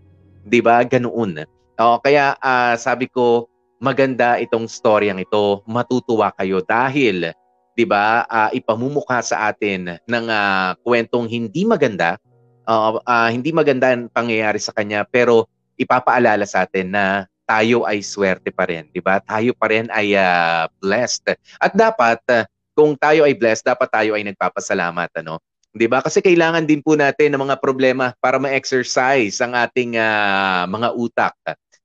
'di 0.42 0.58
ba? 0.58 0.82
Ganoon. 0.82 1.46
O 1.78 1.98
kaya 2.02 2.34
uh, 2.42 2.74
sabi 2.74 3.06
ko 3.06 3.46
maganda 3.82 4.38
itong 4.38 4.66
storyang 4.70 5.18
ito. 5.18 5.62
Matutuwa 5.66 6.30
kayo 6.34 6.62
dahil 6.62 7.34
'di 7.74 7.84
ba? 7.88 8.24
Uh, 8.28 8.50
ipamumukha 8.56 9.20
sa 9.24 9.48
atin 9.50 9.96
ng 10.04 10.26
uh, 10.28 10.76
kwentong 10.84 11.26
hindi 11.28 11.64
maganda, 11.64 12.20
uh, 12.68 13.00
uh, 13.02 13.28
hindi 13.28 13.50
maganda 13.50 13.92
ang 13.92 14.08
pangyayari 14.12 14.60
sa 14.60 14.72
kanya 14.76 15.04
pero 15.08 15.48
ipapaalala 15.80 16.44
sa 16.44 16.64
atin 16.68 16.92
na 16.92 17.04
tayo 17.48 17.84
ay 17.84 18.00
swerte 18.00 18.54
pa 18.54 18.68
rin, 18.68 18.88
'di 18.92 19.00
ba? 19.02 19.18
Tayo 19.20 19.52
pa 19.56 19.66
rin 19.68 19.90
ay 19.90 20.14
uh, 20.14 20.68
blessed. 20.80 21.36
At 21.58 21.72
dapat 21.74 22.20
uh, 22.30 22.44
kung 22.72 22.96
tayo 22.96 23.28
ay 23.28 23.36
blessed, 23.36 23.68
dapat 23.68 23.88
tayo 23.92 24.16
ay 24.16 24.24
nagpapasalamat, 24.24 25.10
ano? 25.20 25.42
'Di 25.72 25.88
ba? 25.88 26.04
Kasi 26.04 26.20
kailangan 26.20 26.68
din 26.68 26.84
po 26.84 26.96
natin 26.96 27.32
ng 27.32 27.42
mga 27.48 27.56
problema 27.60 28.12
para 28.20 28.36
ma-exercise 28.36 29.40
ang 29.40 29.56
ating 29.56 29.96
uh, 29.96 30.68
mga 30.68 30.88
utak. 30.96 31.34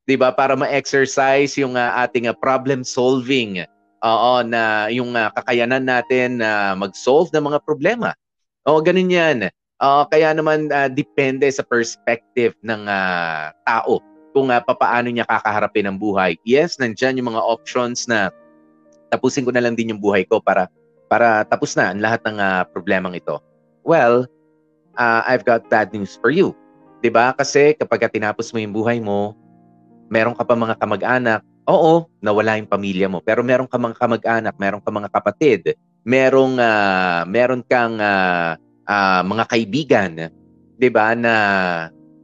'di 0.07 0.15
ba 0.15 0.31
para 0.31 0.55
ma-exercise 0.55 1.59
yung 1.59 1.75
uh, 1.75 1.91
ating 2.07 2.31
uh, 2.31 2.35
problem 2.35 2.87
solving. 2.87 3.67
Oo, 4.05 4.45
na 4.45 4.93
yung 4.93 5.17
uh, 5.17 5.33
kakayanan 5.33 5.81
natin 5.81 6.37
na 6.37 6.73
uh, 6.73 6.73
mag-solve 6.77 7.33
ng 7.33 7.49
mga 7.49 7.59
problema. 7.65 8.13
O 8.67 8.77
ganun 8.77 9.09
'yan. 9.09 9.49
Uh, 9.77 10.05
kaya 10.09 10.33
naman 10.33 10.69
uh, 10.69 10.89
depende 10.89 11.45
sa 11.49 11.65
perspective 11.65 12.53
ng 12.65 12.85
uh, 12.85 13.53
tao 13.65 14.01
kung 14.33 14.53
uh, 14.53 14.61
papaano 14.61 15.09
niya 15.09 15.25
kakaharapin 15.25 15.89
ang 15.89 15.97
buhay. 15.97 16.37
Yes, 16.45 16.77
nandiyan 16.77 17.17
yung 17.17 17.33
mga 17.33 17.41
options 17.41 18.05
na 18.05 18.29
tapusin 19.09 19.45
ko 19.45 19.53
na 19.53 19.65
lang 19.65 19.73
din 19.73 19.93
yung 19.95 20.01
buhay 20.01 20.25
ko 20.29 20.37
para 20.37 20.69
para 21.09 21.41
tapos 21.47 21.73
na 21.73 21.89
ang 21.89 22.01
lahat 22.03 22.21
ng 22.27 22.37
uh, 22.37 22.63
problemang 22.69 23.17
ito. 23.17 23.41
Well, 23.81 24.29
uh, 24.99 25.21
I've 25.25 25.47
got 25.47 25.71
bad 25.73 25.89
news 25.89 26.13
for 26.21 26.29
you. 26.29 26.53
'Di 27.01 27.09
ba? 27.09 27.33
Kasi 27.33 27.73
kapag 27.77 28.09
tinapos 28.13 28.53
mo 28.53 28.61
yung 28.61 28.73
buhay 28.75 29.01
mo, 29.01 29.33
meron 30.09 30.35
ka 30.37 30.43
pa 30.43 30.53
mga 30.53 30.75
kamag-anak, 30.77 31.41
oo, 31.67 32.07
nawala 32.23 32.55
yung 32.57 32.71
pamilya 32.71 33.11
mo. 33.11 33.19
Pero 33.19 33.43
meron 33.43 33.67
ka 33.67 33.75
mga 33.75 33.99
kamag-anak, 33.99 34.55
meron 34.55 34.81
ka 34.81 34.89
mga 34.89 35.09
kapatid, 35.11 35.61
merong 36.07 36.55
uh, 36.57 37.27
meron 37.27 37.61
kang 37.67 37.99
uh, 37.99 38.55
uh, 38.87 39.21
mga 39.27 39.43
kaibigan, 39.51 40.11
'di 40.79 40.89
ba, 40.89 41.11
na 41.13 41.33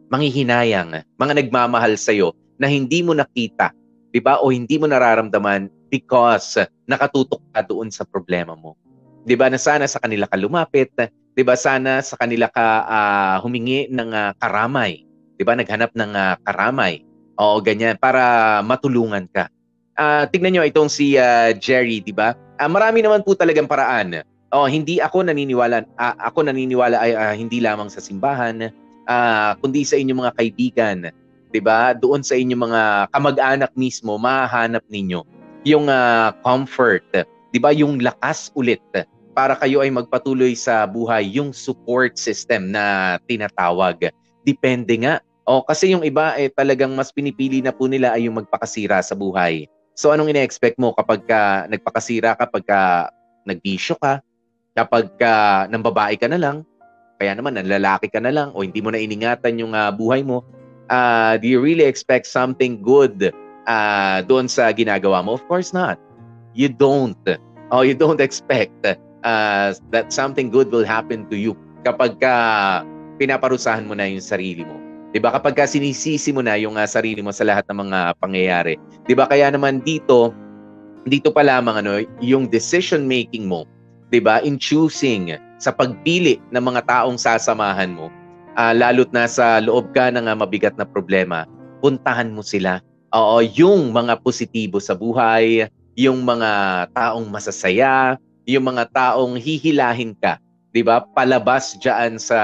manghihinayang, 0.07 1.03
mga 1.19 1.33
nagmamahal 1.43 1.99
sa 1.99 2.15
iyo 2.15 2.31
na 2.55 2.71
hindi 2.71 3.03
mo 3.03 3.11
nakita, 3.11 3.75
'di 4.15 4.23
ba? 4.23 4.39
O 4.39 4.49
hindi 4.49 4.79
mo 4.79 4.87
nararamdaman 4.87 5.67
because 5.91 6.57
nakatutok 6.87 7.43
ka 7.51 7.61
doon 7.67 7.91
sa 7.91 8.07
problema 8.07 8.55
mo. 8.55 8.79
'Di 9.27 9.35
ba? 9.35 9.51
Na 9.51 9.59
sana 9.59 9.83
sa 9.91 9.99
kanila 9.99 10.23
ka 10.23 10.39
lumapit, 10.39 10.89
'di 11.35 11.43
ba? 11.43 11.59
Sana 11.59 11.99
sa 11.99 12.15
kanila 12.15 12.47
ka 12.47 12.87
uh, 12.87 13.35
humingi 13.43 13.91
ng 13.91 14.09
uh, 14.15 14.31
karamay, 14.39 15.03
'di 15.35 15.43
ba? 15.43 15.59
Naghanap 15.59 15.91
ng 15.91 16.11
uh, 16.15 16.35
karamay 16.47 17.03
Oo, 17.41 17.57
ganyan. 17.63 17.97
Para 17.97 18.59
matulungan 18.61 19.25
ka. 19.31 19.49
Uh, 19.93 20.25
tignan 20.33 20.57
nyo 20.57 20.65
itong 20.65 20.89
si 20.89 21.17
uh, 21.17 21.53
Jerry, 21.53 22.01
di 22.01 22.13
ba? 22.13 22.33
Uh, 22.57 22.69
marami 22.69 23.05
naman 23.05 23.21
po 23.21 23.37
talagang 23.37 23.69
paraan. 23.69 24.25
Oh, 24.53 24.69
hindi 24.69 25.01
ako 25.01 25.25
naniniwala 25.25 25.81
uh, 25.97 26.15
ako 26.29 26.45
naniniwala 26.45 26.97
ay 27.01 27.17
uh, 27.17 27.33
hindi 27.33 27.57
lamang 27.57 27.89
sa 27.89 27.97
simbahan, 27.97 28.69
uh, 29.09 29.51
kundi 29.61 29.81
sa 29.81 29.97
inyong 29.97 30.21
mga 30.21 30.33
kaibigan, 30.37 30.97
'di 31.49 31.61
ba? 31.61 31.97
Doon 31.97 32.21
sa 32.21 32.37
inyong 32.37 32.61
mga 32.69 32.81
kamag-anak 33.17 33.71
mismo 33.73 34.13
mahahanap 34.21 34.85
ninyo 34.93 35.25
yung 35.65 35.89
uh, 35.89 36.29
comfort, 36.45 37.01
'di 37.49 37.57
ba? 37.57 37.73
Yung 37.73 37.97
lakas 37.97 38.53
ulit 38.53 38.81
para 39.33 39.57
kayo 39.57 39.81
ay 39.81 39.89
magpatuloy 39.89 40.53
sa 40.53 40.85
buhay, 40.85 41.25
yung 41.33 41.49
support 41.49 42.21
system 42.21 42.69
na 42.69 43.17
tinatawag. 43.25 44.13
Depende 44.45 44.93
nga 45.01 45.17
o 45.43 45.63
kasi 45.63 45.91
yung 45.91 46.03
iba 46.07 46.35
eh 46.39 46.47
talagang 46.51 46.95
mas 46.95 47.11
pinipili 47.11 47.59
na 47.59 47.75
po 47.75 47.87
nila 47.87 48.15
ay 48.15 48.27
yung 48.27 48.39
magpakasira 48.39 49.03
sa 49.03 49.15
buhay. 49.15 49.67
So 49.93 50.09
anong 50.09 50.33
ine-expect 50.33 50.81
mo 50.81 50.95
kapag 50.95 51.27
ka 51.29 51.69
nagpakasira 51.69 52.33
kapag 52.39 52.63
ka 52.65 53.11
nagbisyo 53.45 53.99
ka, 53.99 54.23
kapag 54.73 55.11
ka 55.19 55.65
nang 55.69 55.83
babae 55.83 56.17
ka 56.17 56.25
na 56.31 56.39
lang, 56.39 56.65
kaya 57.21 57.37
naman 57.37 57.55
nang 57.55 57.69
lalaki 57.69 58.09
ka 58.09 58.19
na 58.23 58.33
lang 58.33 58.49
o 58.55 58.65
hindi 58.65 58.81
mo 58.81 58.89
na 58.89 58.99
iningatan 58.99 59.59
yung 59.61 59.75
uh, 59.75 59.91
buhay 59.93 60.25
mo, 60.25 60.41
uh, 60.89 61.37
do 61.37 61.45
you 61.45 61.61
really 61.61 61.85
expect 61.85 62.25
something 62.25 62.81
good 62.81 63.31
uh, 63.69 64.17
doon 64.25 64.49
sa 64.49 64.71
ginagawa 64.73 65.21
mo? 65.21 65.37
Of 65.37 65.45
course 65.47 65.71
not. 65.71 65.99
You 66.57 66.71
don't. 66.71 67.19
Oh, 67.71 67.81
you 67.81 67.95
don't 67.95 68.21
expect 68.21 68.75
uh, 69.23 69.69
that 69.95 70.11
something 70.11 70.51
good 70.51 70.69
will 70.69 70.85
happen 70.85 71.25
to 71.31 71.37
you 71.37 71.55
kapag 71.87 72.19
ka 72.19 72.35
pinaparusahan 73.17 73.87
mo 73.87 73.95
na 73.95 74.09
yung 74.09 74.23
sarili 74.23 74.67
mo. 74.67 74.82
'Di 75.13 75.21
ba? 75.21 75.29
Kapag 75.29 75.53
ka 75.53 75.69
sinisisi 75.69 76.33
mo 76.33 76.41
na 76.41 76.57
yung 76.57 76.73
uh, 76.73 76.89
sarili 76.89 77.21
mo 77.21 77.29
sa 77.29 77.45
lahat 77.45 77.69
ng 77.69 77.85
mga 77.85 77.99
pangyayari. 78.17 78.81
'Di 79.05 79.13
ba? 79.13 79.29
Kaya 79.29 79.53
naman 79.53 79.85
dito 79.85 80.33
dito 81.05 81.29
pa 81.29 81.45
lamang 81.45 81.85
ano, 81.85 82.01
yung 82.17 82.49
decision 82.49 83.05
making 83.05 83.45
mo, 83.45 83.69
'di 84.09 84.19
ba? 84.19 84.41
In 84.41 84.57
choosing 84.57 85.37
sa 85.61 85.69
pagpili 85.69 86.41
ng 86.49 86.63
mga 86.63 86.81
taong 86.89 87.15
sasamahan 87.15 87.93
mo, 87.93 88.09
uh, 88.57 88.73
lalo't 88.73 89.13
na 89.13 89.29
sa 89.29 89.61
loob 89.61 89.93
ka 89.93 90.09
ng 90.09 90.25
uh, 90.25 90.35
mabigat 90.35 90.73
na 90.81 90.87
problema, 90.87 91.45
puntahan 91.79 92.33
mo 92.33 92.41
sila. 92.41 92.81
Oo, 93.13 93.45
yung 93.45 93.93
mga 93.93 94.17
positibo 94.25 94.81
sa 94.81 94.97
buhay, 94.97 95.69
yung 95.93 96.25
mga 96.25 96.49
taong 96.97 97.29
masasaya, 97.29 98.17
yung 98.49 98.65
mga 98.73 98.89
taong 98.89 99.37
hihilahin 99.37 100.17
ka, 100.17 100.41
'di 100.73 100.81
ba? 100.81 101.05
Palabas 101.13 101.77
diyan 101.77 102.17
sa 102.17 102.39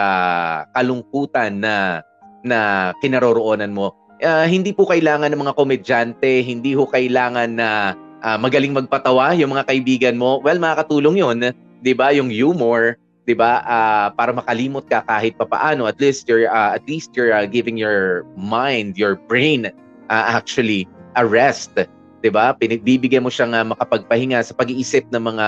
kalungkutan 0.77 1.57
na 1.57 2.05
na 2.43 2.91
kinaroroonan 3.03 3.71
mo. 3.73 3.95
Uh, 4.19 4.43
hindi 4.47 4.75
po 4.75 4.83
kailangan 4.83 5.31
ng 5.31 5.41
mga 5.47 5.55
komedyante, 5.55 6.43
hindi 6.43 6.75
ho 6.75 6.83
kailangan 6.83 7.55
na 7.55 7.95
uh, 8.23 8.37
magaling 8.39 8.75
magpatawa 8.75 9.31
yung 9.35 9.55
mga 9.55 9.67
kaibigan 9.67 10.15
mo. 10.19 10.43
Well, 10.43 10.59
makakatulong 10.59 11.23
'yon, 11.23 11.37
'di 11.83 11.93
ba? 11.95 12.11
Yung 12.11 12.27
humor, 12.27 12.99
'di 13.23 13.35
ba? 13.35 13.63
Uh, 13.63 14.07
para 14.15 14.35
makalimot 14.35 14.83
ka 14.91 15.03
kahit 15.07 15.39
papaano, 15.39 15.87
at 15.87 15.95
least 16.03 16.27
you're 16.27 16.51
uh, 16.51 16.75
at 16.75 16.83
least 16.83 17.15
you're 17.15 17.31
uh, 17.31 17.47
giving 17.47 17.79
your 17.79 18.27
mind, 18.35 18.99
your 18.99 19.15
brain 19.31 19.71
uh, 20.11 20.25
actually 20.27 20.83
a 21.15 21.23
rest, 21.23 21.71
'di 22.19 22.29
ba? 22.31 22.51
Pinagbibigyan 22.59 23.23
mo 23.23 23.31
siyang 23.31 23.55
uh, 23.55 23.63
makapagpahinga 23.71 24.43
sa 24.43 24.51
pag-iisip 24.51 25.07
ng 25.15 25.23
mga 25.23 25.47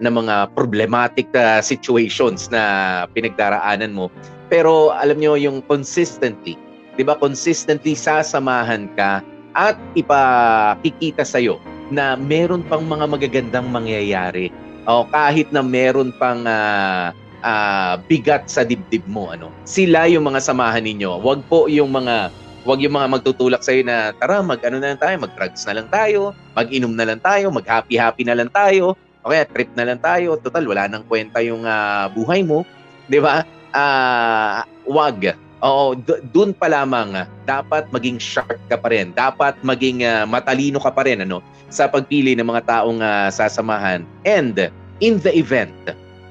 ng 0.00 0.14
mga 0.24 0.56
problematic 0.56 1.28
uh, 1.36 1.60
situations 1.60 2.48
na 2.48 3.04
pinagdaraanan 3.12 3.92
mo. 3.92 4.08
Pero 4.48 4.90
alam 4.96 5.20
nyo, 5.20 5.38
yung 5.38 5.62
consistently, 5.68 6.58
di 6.98 7.04
ba, 7.06 7.14
consistently 7.14 7.94
sasamahan 7.94 8.90
ka 8.98 9.22
at 9.54 9.76
ipakikita 9.94 11.22
sa'yo 11.22 11.60
na 11.92 12.18
meron 12.18 12.66
pang 12.66 12.82
mga 12.82 13.06
magagandang 13.06 13.68
mangyayari. 13.70 14.50
O 14.88 15.06
kahit 15.06 15.52
na 15.54 15.60
meron 15.60 16.10
pang 16.16 16.42
uh, 16.48 17.12
uh, 17.44 17.94
bigat 18.08 18.48
sa 18.48 18.64
dibdib 18.64 19.04
mo. 19.06 19.30
Ano? 19.30 19.52
Sila 19.68 20.08
yung 20.08 20.26
mga 20.26 20.40
samahan 20.40 20.82
ninyo. 20.86 21.20
Huwag 21.20 21.44
po 21.46 21.68
yung 21.68 21.92
mga 21.92 22.32
Huwag 22.60 22.84
yung 22.84 22.92
mga 22.92 23.08
magtutulak 23.08 23.64
sa'yo 23.64 23.80
na, 23.88 24.12
tara, 24.20 24.44
mag 24.44 24.60
ano 24.60 24.76
na 24.76 24.92
lang 24.92 25.00
tayo, 25.00 25.16
mag-drugs 25.24 25.64
na 25.64 25.80
lang 25.80 25.88
tayo, 25.88 26.36
mag-inom 26.52 26.92
na 26.92 27.08
lang 27.08 27.20
tayo, 27.24 27.48
mag-happy-happy 27.48 28.20
na 28.28 28.36
lang 28.36 28.52
tayo, 28.52 29.00
o 29.20 29.30
kaya 29.32 29.44
trip 29.44 29.70
na 29.76 29.84
lang 29.84 30.00
tayo, 30.00 30.40
total, 30.40 30.64
wala 30.64 30.88
nang 30.88 31.04
kwenta 31.04 31.44
yung 31.44 31.64
uh, 31.64 32.08
buhay 32.12 32.40
mo. 32.44 32.64
Di 33.10 33.20
ba? 33.20 33.44
uh, 33.74 34.62
wag, 34.86 35.36
Oo, 35.60 35.92
d- 35.92 36.24
doon 36.32 36.56
pa 36.56 36.72
lamang 36.72 37.28
dapat 37.44 37.84
maging 37.92 38.16
sharp 38.16 38.56
ka 38.72 38.80
pa 38.80 38.88
rin. 38.88 39.12
Dapat 39.12 39.60
maging 39.60 40.08
ah, 40.08 40.24
matalino 40.24 40.80
ka 40.80 40.88
pa 40.88 41.04
rin 41.04 41.20
ano 41.20 41.44
sa 41.68 41.84
pagpili 41.84 42.32
ng 42.32 42.48
mga 42.48 42.64
taong 42.64 43.04
ah, 43.04 43.28
sasamahan. 43.28 44.08
And 44.24 44.56
in 45.04 45.20
the 45.20 45.28
event, 45.36 45.76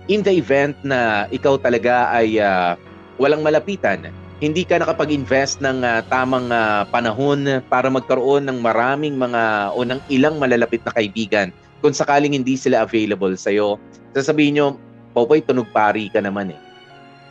in 0.10 0.26
the 0.26 0.34
event 0.34 0.74
na 0.82 1.30
ikaw 1.30 1.62
talaga 1.62 2.10
ay 2.10 2.42
ah, 2.42 2.74
walang 3.22 3.46
malapitan, 3.46 4.10
hindi 4.42 4.66
ka 4.66 4.82
nakapag-invest 4.82 5.62
ng 5.62 5.86
ah, 5.86 6.02
tamang 6.10 6.50
ah, 6.50 6.90
panahon 6.90 7.62
para 7.70 7.86
magkaroon 7.86 8.50
ng 8.50 8.58
maraming 8.66 9.14
mga 9.14 9.78
o 9.78 9.86
ng 9.86 10.02
ilang 10.10 10.42
malalapit 10.42 10.82
na 10.82 10.94
kaibigan 10.98 11.54
kung 11.80 11.96
sakaling 11.96 12.36
hindi 12.36 12.60
sila 12.60 12.84
available 12.84 13.34
sa'yo, 13.36 13.80
sasabihin 14.12 14.60
nyo, 14.60 14.68
Popoy, 15.10 15.42
tunog 15.42 15.68
pari 15.74 16.08
ka 16.12 16.22
naman 16.22 16.54
eh. 16.54 16.62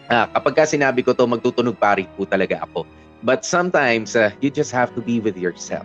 Ah, 0.09 0.27
kapag 0.27 0.57
ka 0.57 0.65
sinabi 0.65 1.05
ko 1.05 1.13
to, 1.13 1.29
magtutunog 1.29 1.77
pari 1.77 2.09
po 2.17 2.25
talaga 2.25 2.65
ako. 2.65 2.89
But 3.23 3.45
sometimes, 3.45 4.17
ah, 4.17 4.33
you 4.41 4.49
just 4.49 4.73
have 4.73 4.91
to 4.97 5.05
be 5.05 5.21
with 5.21 5.37
yourself. 5.37 5.85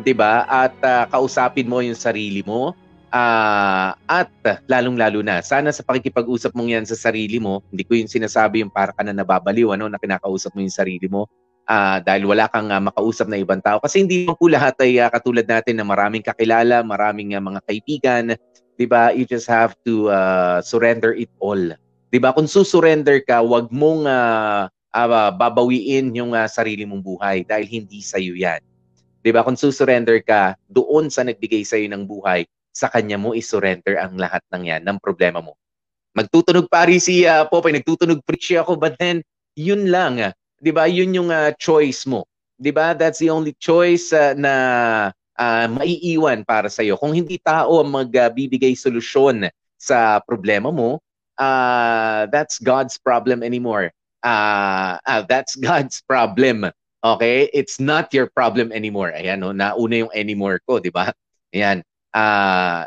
'Di 0.00 0.14
ba? 0.16 0.46
At 0.48 0.72
ah, 0.86 1.04
kausapin 1.10 1.68
mo 1.68 1.82
yung 1.82 1.98
sarili 1.98 2.40
mo. 2.46 2.72
Ah, 3.10 3.98
at 4.06 4.30
lalong-lalo 4.70 5.18
na, 5.26 5.42
sana 5.42 5.74
sa 5.74 5.82
pakikipag-usap 5.82 6.54
mong 6.54 6.70
yan 6.70 6.86
sa 6.86 6.94
sarili 6.94 7.42
mo, 7.42 7.58
hindi 7.74 7.82
ko 7.82 7.98
yung 7.98 8.06
sinasabi 8.06 8.62
yung 8.62 8.70
para 8.70 8.94
ka 8.94 9.02
na 9.02 9.10
nababaliw, 9.10 9.74
ano, 9.74 9.90
na 9.90 9.98
kinakausap 9.98 10.54
mo 10.54 10.62
yung 10.62 10.70
sarili 10.70 11.10
mo. 11.10 11.26
Ah, 11.70 12.02
dahil 12.02 12.26
wala 12.26 12.50
kang 12.50 12.66
ah, 12.74 12.82
makausap 12.82 13.30
na 13.30 13.38
ibang 13.38 13.62
tao. 13.62 13.78
Kasi 13.78 14.02
hindi 14.02 14.26
po 14.26 14.50
lahat 14.50 14.74
ay 14.82 14.98
ah, 14.98 15.06
katulad 15.06 15.46
natin 15.46 15.78
na 15.78 15.86
maraming 15.86 16.26
kakilala, 16.26 16.82
maraming 16.82 17.38
ah, 17.38 17.42
mga 17.42 17.60
kaibigan. 17.62 18.24
'Di 18.74 18.90
ba? 18.90 19.14
You 19.14 19.22
just 19.22 19.46
have 19.46 19.78
to 19.86 20.10
ah, 20.10 20.58
surrender 20.66 21.14
it 21.14 21.30
all 21.38 21.62
'di 22.10 22.18
ba? 22.18 22.34
Kung 22.34 22.50
susurrender 22.50 23.22
ka, 23.22 23.40
wag 23.40 23.70
mong 23.70 24.04
uh, 24.04 24.66
uh, 24.68 25.30
babawiin 25.30 26.10
yung 26.12 26.34
uh, 26.34 26.50
sarili 26.50 26.82
mong 26.82 27.00
buhay 27.06 27.46
dahil 27.46 27.66
hindi 27.70 28.02
sa 28.02 28.18
iyo 28.18 28.34
'yan. 28.34 28.60
'Di 29.22 29.30
ba? 29.30 29.46
Kung 29.46 29.56
susurrender 29.56 30.18
ka 30.26 30.58
doon 30.66 31.08
sa 31.08 31.22
nagbigay 31.22 31.62
sa 31.62 31.78
iyo 31.78 31.86
ng 31.94 32.04
buhay, 32.04 32.44
sa 32.74 32.90
kanya 32.90 33.16
mo 33.16 33.32
isurrender 33.32 33.96
ang 33.96 34.18
lahat 34.18 34.42
ng 34.50 34.62
'yan 34.66 34.82
ng 34.82 34.98
problema 34.98 35.38
mo. 35.38 35.54
Magtutunog 36.10 36.66
pari 36.66 36.98
si 36.98 37.22
uh, 37.22 37.46
Popeye, 37.46 37.78
nagtutunog 37.78 38.26
preachy 38.26 38.58
ako, 38.58 38.74
but 38.74 38.98
then 38.98 39.22
yun 39.54 39.86
lang, 39.86 40.18
uh, 40.18 40.34
'di 40.60 40.70
ba? 40.70 40.84
Yun 40.86 41.16
yung 41.16 41.30
uh, 41.32 41.50
choice 41.56 42.04
mo. 42.04 42.28
'Di 42.60 42.70
ba? 42.70 42.92
That's 42.92 43.18
the 43.18 43.32
only 43.32 43.56
choice 43.56 44.12
uh, 44.12 44.36
na 44.36 44.54
uh, 45.40 45.66
maiiwan 45.72 46.44
para 46.44 46.68
sa 46.68 46.84
iyo. 46.84 47.00
Kung 47.00 47.16
hindi 47.16 47.40
tao 47.40 47.80
ang 47.80 47.90
magbibigay 47.90 48.76
uh, 48.76 48.80
solusyon 48.80 49.48
sa 49.80 50.20
problema 50.20 50.68
mo, 50.68 51.00
uh, 51.40 52.28
that's 52.28 52.60
God's 52.60 53.00
problem 53.00 53.40
anymore. 53.40 53.88
Uh, 54.20 55.00
uh, 55.08 55.24
that's 55.24 55.56
God's 55.64 56.04
problem. 56.04 56.68
Okay? 57.00 57.48
It's 57.56 57.80
not 57.80 58.12
your 58.12 58.28
problem 58.28 58.68
anymore. 58.76 59.16
Ayan, 59.16 59.40
no? 59.40 59.56
nauna 59.56 60.04
yung 60.04 60.12
anymore 60.12 60.60
ko, 60.68 60.76
di 60.76 60.92
ba? 60.92 61.16
Ayan. 61.56 61.80
Uh, 62.12 62.84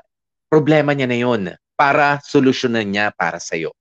problema 0.53 0.93
niya 0.93 1.09
na 1.09 1.17
yun 1.17 1.41
para 1.73 2.21
solusyonan 2.21 2.85
niya 2.85 3.09
para 3.17 3.41
sa'yo. 3.41 3.73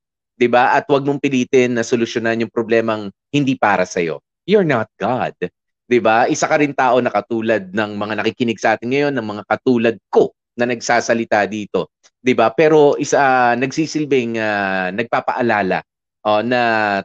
Di 0.42 0.50
ba? 0.50 0.74
At 0.74 0.90
huwag 0.90 1.06
mong 1.06 1.22
pilitin 1.22 1.78
na 1.78 1.86
solusyonan 1.86 2.42
yung 2.42 2.50
problemang 2.50 3.14
hindi 3.30 3.54
para 3.54 3.86
sa'yo. 3.86 4.18
You're 4.42 4.66
not 4.66 4.90
God. 4.98 5.38
Di 5.86 6.02
ba? 6.02 6.26
Isa 6.26 6.50
ka 6.50 6.58
rin 6.58 6.74
tao 6.74 6.98
na 6.98 7.14
katulad 7.14 7.70
ng 7.70 7.90
mga 7.94 8.18
nakikinig 8.18 8.58
sa 8.58 8.74
atin 8.74 8.90
ngayon, 8.90 9.14
ng 9.14 9.26
mga 9.38 9.42
katulad 9.46 9.94
ko 10.10 10.34
na 10.58 10.66
nagsasalita 10.66 11.46
dito. 11.46 11.94
'di 12.22 12.32
ba? 12.38 12.54
Pero 12.54 12.94
isa 12.96 13.18
uh, 13.18 13.54
nagsisilbing 13.58 14.38
uh, 14.38 14.94
nagpapaalala 14.94 15.82
uh, 16.22 16.42
na 16.46 16.60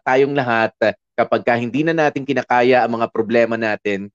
tayong 0.06 0.38
lahat 0.38 0.72
kapag 1.18 1.42
ka 1.42 1.58
hindi 1.58 1.82
na 1.82 1.98
natin 1.98 2.24
kinakaya 2.24 2.86
ang 2.86 3.02
mga 3.02 3.10
problema 3.10 3.58
natin 3.58 4.14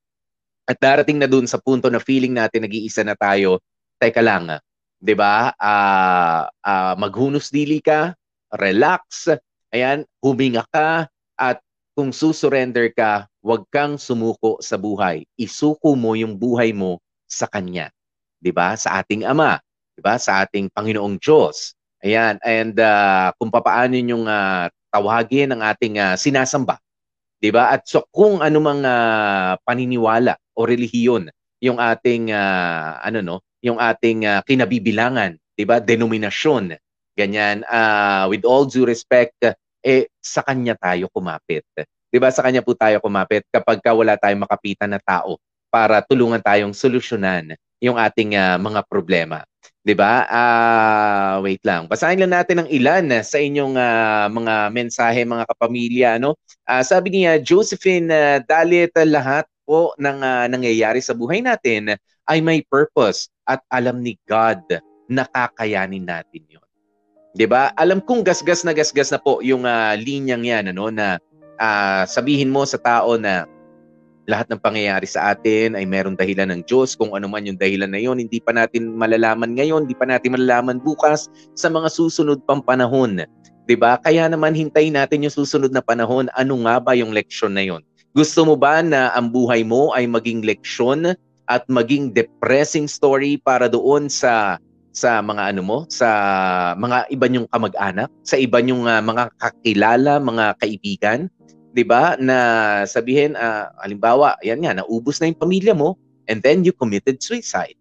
at 0.63 0.79
darating 0.79 1.19
na 1.19 1.27
dun 1.27 1.51
sa 1.51 1.59
punto 1.59 1.91
na 1.91 1.99
feeling 1.99 2.31
natin 2.31 2.63
nag-iisa 2.63 3.03
na 3.03 3.19
tayo, 3.19 3.59
teka 3.99 4.23
lang, 4.23 4.63
'di 5.03 5.15
ba? 5.19 5.51
Uh, 5.59 6.47
uh, 6.63 6.95
maghunos 6.95 7.51
dili 7.51 7.83
ka, 7.83 8.15
relax, 8.57 9.33
ayan, 9.73 10.05
huminga 10.21 10.65
ka 10.69 11.09
at 11.37 11.59
kung 11.93 12.13
susurrender 12.13 12.89
ka, 12.93 13.29
huwag 13.45 13.69
kang 13.69 14.01
sumuko 14.01 14.57
sa 14.65 14.81
buhay. 14.81 15.29
Isuko 15.37 15.93
mo 15.93 16.17
yung 16.17 16.37
buhay 16.37 16.73
mo 16.73 17.01
sa 17.29 17.45
kanya. 17.49 17.93
ba? 18.41 18.77
Sa 18.77 19.01
ating 19.01 19.29
Ama, 19.29 19.61
ba? 20.01 20.15
Sa 20.17 20.41
ating 20.45 20.73
Panginoong 20.73 21.21
Diyos. 21.21 21.77
Ayan, 22.03 22.41
and 22.43 22.75
uh, 22.83 23.31
kung 23.39 23.53
papaano 23.53 23.95
yung 23.95 24.27
uh, 24.27 24.67
tawagin 24.91 25.55
ang 25.55 25.63
ating 25.63 26.03
uh, 26.03 26.19
sinasamba. 26.19 26.81
ba? 27.55 27.65
At 27.71 27.87
so 27.87 28.03
kung 28.11 28.43
anumang 28.43 28.83
uh, 28.83 29.55
paniniwala 29.63 30.35
o 30.59 30.67
relihiyon 30.67 31.31
yung 31.63 31.79
ating 31.79 32.35
uh, 32.35 32.99
ano 32.99 33.23
no, 33.23 33.37
yung 33.63 33.79
ating 33.79 34.27
uh, 34.27 34.43
kinabibilangan, 34.43 35.39
'di 35.55 35.63
ba? 35.63 35.79
Denominasyon. 35.79 36.75
Ganyan 37.13 37.61
uh, 37.69 38.25
with 38.33 38.45
all 38.49 38.65
due 38.65 38.89
respect 38.89 39.37
eh 39.85 40.09
sa 40.23 40.41
kanya 40.47 40.79
tayo 40.79 41.11
kumapit. 41.13 41.67
'Di 42.09 42.19
ba? 42.21 42.33
Sa 42.33 42.41
kanya 42.41 42.65
po 42.65 42.73
tayo 42.73 43.03
kumapit 43.03 43.45
kapag 43.53 43.83
ka 43.85 43.93
wala 43.93 44.17
tayong 44.17 44.45
makapitan 44.47 44.93
na 44.93 45.01
tao 45.03 45.37
para 45.73 46.01
tulungan 46.05 46.41
tayong 46.41 46.77
solusyonan 46.77 47.57
yung 47.83 47.99
ating 47.99 48.39
uh, 48.39 48.57
mga 48.57 48.81
problema. 48.87 49.43
'Di 49.83 49.93
ba? 49.99 50.25
Uh, 50.31 51.35
wait 51.43 51.61
lang. 51.67 51.91
Basahin 51.91 52.23
lang 52.23 52.33
natin 52.33 52.63
ng 52.65 52.69
ilan 52.71 53.05
sa 53.27 53.43
inyong 53.43 53.75
uh, 53.75 54.27
mga 54.31 54.55
mensahe 54.71 55.27
mga 55.27 55.45
kapamilya 55.51 56.11
no. 56.23 56.39
Uh, 56.63 56.87
sabi 56.87 57.11
niya 57.11 57.43
Josephine 57.43 58.07
uh, 58.09 58.39
dalit 58.47 58.95
lahat 58.95 59.45
po 59.67 59.93
ng 59.99 60.19
uh, 60.23 60.47
nangyayari 60.47 61.03
sa 61.03 61.13
buhay 61.13 61.43
natin 61.43 61.99
ay 62.31 62.39
may 62.39 62.63
purpose 62.63 63.27
at 63.43 63.59
alam 63.67 63.99
ni 63.99 64.15
God 64.31 64.63
na 65.11 65.27
kakayanin 65.27 66.07
natin 66.07 66.47
'yon. 66.47 66.62
'Di 67.33 67.47
ba? 67.49 67.73
Alam 67.81 68.05
kong 68.05 68.25
gasgas 68.25 68.65
na 68.65 68.77
gasgas 68.77 69.13
na 69.13 69.21
po 69.21 69.41
yung 69.41 69.65
uh, 69.65 69.97
linyang 69.97 70.45
'yan 70.45 70.65
ano 70.73 70.93
na 70.93 71.17
uh, 71.61 72.05
sabihin 72.05 72.53
mo 72.53 72.65
sa 72.69 72.77
tao 72.81 73.17
na 73.17 73.49
lahat 74.31 74.47
ng 74.55 74.61
pangyayari 74.63 75.09
sa 75.09 75.35
atin 75.35 75.75
ay 75.75 75.83
merong 75.83 76.15
dahilan 76.15 76.55
ng 76.55 76.63
Diyos. 76.63 76.95
Kung 76.95 77.11
ano 77.11 77.27
man 77.27 77.43
yung 77.43 77.59
dahilan 77.59 77.91
na 77.91 77.99
yon, 77.99 78.23
hindi 78.23 78.39
pa 78.39 78.55
natin 78.55 78.95
malalaman 78.95 79.59
ngayon, 79.59 79.91
hindi 79.91 79.99
pa 79.99 80.07
natin 80.07 80.39
malalaman 80.39 80.79
bukas 80.79 81.27
sa 81.59 81.67
mga 81.67 81.91
susunod 81.91 82.39
pang 82.47 82.63
panahon. 82.63 83.27
'Di 83.67 83.77
ba? 83.79 83.99
Kaya 83.99 84.31
naman 84.31 84.55
hintayin 84.55 84.95
natin 84.95 85.27
yung 85.27 85.35
susunod 85.35 85.75
na 85.75 85.83
panahon. 85.83 86.31
Ano 86.39 86.63
nga 86.67 86.79
ba 86.79 86.95
yung 86.95 87.11
leksyon 87.11 87.59
na 87.59 87.65
yon? 87.67 87.83
Gusto 88.13 88.45
mo 88.45 88.55
ba 88.61 88.85
na 88.85 89.09
ang 89.17 89.33
buhay 89.33 89.65
mo 89.65 89.91
ay 89.97 90.05
maging 90.05 90.45
leksyon 90.45 91.17
at 91.49 91.65
maging 91.67 92.13
depressing 92.13 92.87
story 92.87 93.41
para 93.41 93.67
doon 93.73 94.07
sa 94.07 94.61
sa 94.93 95.25
mga 95.25 95.57
ano 95.57 95.61
mo, 95.65 95.79
sa 95.89 96.09
mga 96.77 97.09
iba 97.09 97.27
niyong 97.27 97.49
kamag-anak, 97.49 98.13
sa 98.23 98.37
iba 98.37 98.61
niyong 98.61 98.85
uh, 98.85 99.01
mga 99.01 99.25
kakilala, 99.41 100.21
mga 100.21 100.45
kaibigan? 100.61 101.33
'di 101.73 101.85
ba, 101.89 102.15
na 102.21 102.37
sabihin 102.85 103.35
uh, 103.35 103.73
halimbawa, 103.81 104.37
yan 104.45 104.61
nga, 104.63 104.77
naubos 104.77 105.19
na 105.19 105.33
yung 105.33 105.41
pamilya 105.41 105.73
mo 105.73 105.97
and 106.29 106.45
then 106.45 106.61
you 106.63 106.71
committed 106.71 107.19
suicide. 107.19 107.75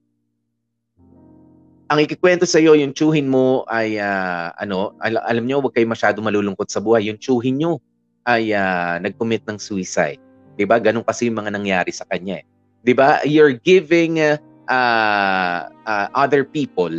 Ang 1.92 2.08
ikikwento 2.08 2.48
sa 2.48 2.64
iyo, 2.64 2.72
yung 2.72 2.96
tsuhin 2.96 3.28
mo 3.28 3.68
ay 3.68 4.00
uh, 4.00 4.56
ano, 4.56 4.96
al- 5.04 5.28
alam 5.28 5.44
niyo, 5.44 5.60
wag 5.60 5.76
kayo 5.76 5.84
masyado 5.92 6.24
malulungkot 6.24 6.72
sa 6.72 6.80
buhay. 6.80 7.12
Yung 7.12 7.20
tsuhin 7.20 7.60
niyo 7.60 7.84
ay 8.24 8.56
uh, 8.56 8.96
nag-commit 9.04 9.44
ng 9.44 9.60
suicide. 9.60 10.24
'Di 10.56 10.64
ba? 10.64 10.80
Ganun 10.80 11.04
kasi 11.04 11.28
yung 11.28 11.44
mga 11.44 11.52
nangyari 11.52 11.92
sa 11.92 12.08
kanya. 12.08 12.40
Eh. 12.40 12.46
'Di 12.88 12.94
ba? 12.96 13.20
You're 13.28 13.60
giving 13.60 14.24
uh, 14.24 14.40
uh, 14.72 16.08
other 16.16 16.48
people, 16.48 16.92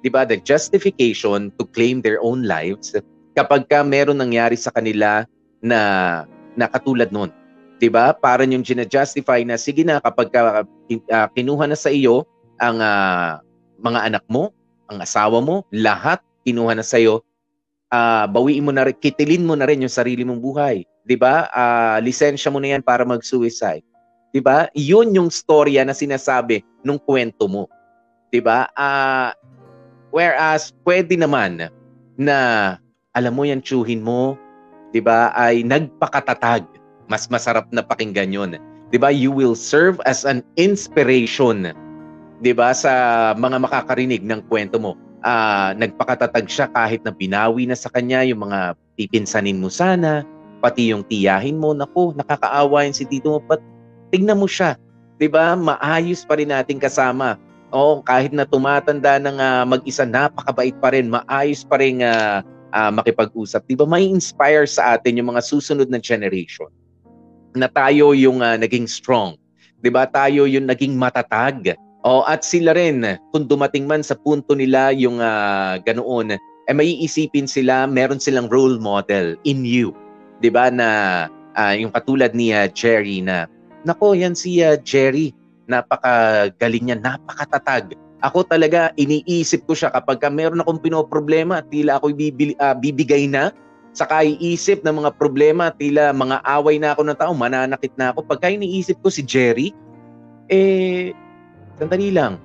'di 0.00 0.08
ba, 0.14 0.22
the 0.22 0.38
justification 0.38 1.50
to 1.58 1.66
claim 1.74 1.98
their 2.00 2.22
own 2.22 2.46
lives 2.46 2.94
kapag 3.34 3.66
ka 3.66 3.82
meron 3.82 4.22
nangyari 4.22 4.54
sa 4.54 4.70
kanila 4.70 5.26
na 5.60 5.80
na 6.54 6.70
katulad 6.70 7.10
nun. 7.10 7.28
'Di 7.76 7.92
ba? 7.92 8.16
Para 8.16 8.46
yung 8.46 8.64
gina-justify 8.64 9.44
na 9.44 9.60
sige 9.60 9.84
na 9.84 10.00
kapag 10.00 10.32
ka, 10.32 10.64
uh, 10.64 11.28
kinuha 11.36 11.68
na 11.68 11.76
sa 11.76 11.92
iyo 11.92 12.24
ang 12.56 12.80
uh, 12.80 13.42
mga 13.82 14.00
anak 14.08 14.24
mo, 14.32 14.54
ang 14.88 15.02
asawa 15.04 15.44
mo, 15.44 15.66
lahat 15.74 16.22
kinuha 16.46 16.72
na 16.72 16.86
sa 16.86 16.96
iyo, 16.96 17.20
uh, 17.92 18.24
bawiin 18.30 18.64
mo 18.64 18.72
na 18.72 18.88
rin, 18.88 18.96
kitilin 18.96 19.44
mo 19.44 19.52
na 19.52 19.68
rin 19.68 19.84
yung 19.84 19.92
sarili 19.92 20.24
mong 20.24 20.40
buhay. 20.40 20.86
'Di 21.04 21.16
ba? 21.20 21.50
Uh, 21.52 21.98
lisensya 22.00 22.48
mo 22.48 22.62
na 22.62 22.72
'yan 22.72 22.82
para 22.86 23.04
mag-suicide. 23.04 23.84
'Di 24.36 24.44
ba? 24.44 24.68
'Yun 24.76 25.16
yung 25.16 25.30
storya 25.32 25.80
na 25.88 25.96
sinasabi 25.96 26.60
nung 26.84 27.00
kwento 27.00 27.48
mo. 27.48 27.72
'Di 28.28 28.44
ba? 28.44 28.68
Uh, 28.76 29.32
whereas 30.12 30.76
pwede 30.84 31.16
naman 31.16 31.72
na 32.20 32.36
alam 33.16 33.32
mo 33.32 33.48
yan 33.48 33.64
tsuhin 33.64 34.04
mo, 34.04 34.36
'di 34.92 35.00
ba, 35.00 35.32
ay 35.32 35.64
nagpakatatag. 35.64 36.68
Mas 37.08 37.32
masarap 37.32 37.64
na 37.72 37.80
pakinggan 37.80 38.28
'yon. 38.28 38.60
'Di 38.92 39.00
ba? 39.00 39.08
You 39.08 39.32
will 39.32 39.56
serve 39.56 40.04
as 40.04 40.28
an 40.28 40.44
inspiration 40.60 41.72
'di 42.44 42.52
ba 42.52 42.76
sa 42.76 43.32
mga 43.40 43.56
makakarinig 43.56 44.20
ng 44.20 44.44
kwento 44.52 44.76
mo. 44.76 45.00
Uh, 45.24 45.72
nagpakatatag 45.80 46.44
siya 46.44 46.68
kahit 46.76 47.00
na 47.08 47.10
binawi 47.10 47.64
na 47.64 47.72
sa 47.72 47.88
kanya 47.88 48.20
yung 48.20 48.44
mga 48.44 48.76
pipinsanin 49.00 49.56
mo 49.56 49.72
sana, 49.72 50.28
pati 50.60 50.92
yung 50.92 51.08
tiyahin 51.08 51.56
mo, 51.56 51.72
naku, 51.72 52.12
nakakaawa 52.12 52.84
yun 52.84 52.92
si 52.92 53.08
tito 53.08 53.32
mo, 53.32 53.40
but 53.40 53.64
tignan 54.10 54.38
mo 54.38 54.48
siya, 54.48 54.76
'di 55.18 55.28
ba? 55.30 55.54
Maayos 55.56 56.26
pa 56.26 56.38
rin 56.38 56.52
nating 56.52 56.82
kasama. 56.82 57.40
O 57.74 58.00
kahit 58.00 58.30
na 58.30 58.46
tumatanda 58.46 59.18
ng 59.18 59.36
uh, 59.42 59.64
mag-isa, 59.66 60.06
napakabait 60.06 60.74
pa 60.78 60.94
rin, 60.94 61.10
maayos 61.10 61.66
pa 61.66 61.82
rin 61.82 61.98
uh, 62.00 62.40
uh, 62.72 62.90
makipag-usap. 62.94 63.66
'Di 63.66 63.74
ba? 63.74 63.84
May 63.84 64.06
inspire 64.06 64.64
sa 64.64 64.96
atin 64.96 65.18
yung 65.18 65.34
mga 65.34 65.42
susunod 65.42 65.90
na 65.90 65.98
generation 65.98 66.70
na 67.56 67.66
tayo 67.72 68.12
yung 68.12 68.44
uh, 68.44 68.54
naging 68.54 68.86
strong. 68.86 69.34
'Di 69.82 69.90
ba? 69.90 70.06
Tayo 70.06 70.46
yung 70.46 70.70
naging 70.70 70.94
matatag. 70.94 71.74
O 72.06 72.22
at 72.22 72.46
sila 72.46 72.70
rin 72.70 73.02
kung 73.34 73.50
dumating 73.50 73.90
man 73.90 73.98
sa 73.98 74.14
punto 74.14 74.54
nila 74.54 74.94
yung 74.94 75.18
uh, 75.18 75.74
ganoon 75.82 76.38
eh 76.38 76.40
maiisipin 76.74 77.46
sila, 77.46 77.86
meron 77.86 78.18
silang 78.18 78.50
role 78.50 78.78
model 78.82 79.38
in 79.46 79.62
you. 79.62 79.94
'Di 80.42 80.50
ba 80.50 80.70
na 80.70 80.88
uh, 81.54 81.74
yung 81.74 81.94
katulad 81.94 82.34
ni 82.34 82.50
uh, 82.50 82.66
Jerry 82.70 83.22
na 83.22 83.46
nako 83.86 84.18
yan 84.18 84.34
si 84.34 84.60
uh, 84.60 84.74
Jerry, 84.82 85.30
napakagaling 85.70 86.90
niya, 86.90 86.98
napakatatag. 86.98 87.94
Ako 88.24 88.42
talaga 88.42 88.90
iniisip 88.98 89.62
ko 89.70 89.78
siya 89.78 89.94
kapag 89.94 90.18
ka 90.18 90.26
meron 90.26 90.58
akong 90.58 90.82
pinoproblema, 90.82 91.62
tila 91.70 92.02
ako 92.02 92.10
bibili, 92.10 92.58
uh, 92.58 92.74
bibigay 92.74 93.30
na 93.30 93.54
saka 93.96 94.26
iisip 94.26 94.84
ng 94.84 95.06
mga 95.06 95.10
problema, 95.16 95.72
tila 95.72 96.12
mga 96.12 96.42
away 96.44 96.76
na 96.76 96.92
ako 96.92 97.02
ng 97.06 97.16
tao, 97.16 97.32
mananakit 97.32 97.94
na 97.96 98.12
ako. 98.12 98.26
Pagka 98.28 98.52
iniisip 98.52 99.00
ko 99.00 99.08
si 99.08 99.24
Jerry, 99.24 99.72
eh, 100.52 101.16
sandali 101.80 102.12
lang, 102.12 102.36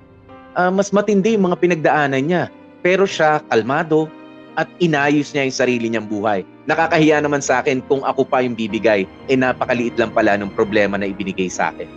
uh, 0.56 0.72
mas 0.72 0.94
matindi 0.94 1.36
yung 1.36 1.50
mga 1.50 1.60
pinagdaanan 1.60 2.24
niya 2.24 2.44
pero 2.82 3.06
siya 3.06 3.40
kalmado 3.48 4.10
at 4.54 4.68
inayos 4.78 5.32
niya 5.32 5.48
yung 5.48 5.58
sarili 5.58 5.86
niyang 5.88 6.08
buhay. 6.08 6.44
Nakakahiya 6.68 7.24
naman 7.24 7.40
sa 7.40 7.64
akin 7.64 7.80
kung 7.88 8.04
ako 8.04 8.28
pa 8.28 8.44
yung 8.44 8.54
bibigay, 8.54 9.08
eh 9.28 9.36
napakaliit 9.36 9.96
lang 9.96 10.12
pala 10.12 10.36
ng 10.38 10.52
problema 10.52 11.00
na 11.00 11.08
ibinigay 11.08 11.48
sa 11.48 11.72
akin. 11.74 11.88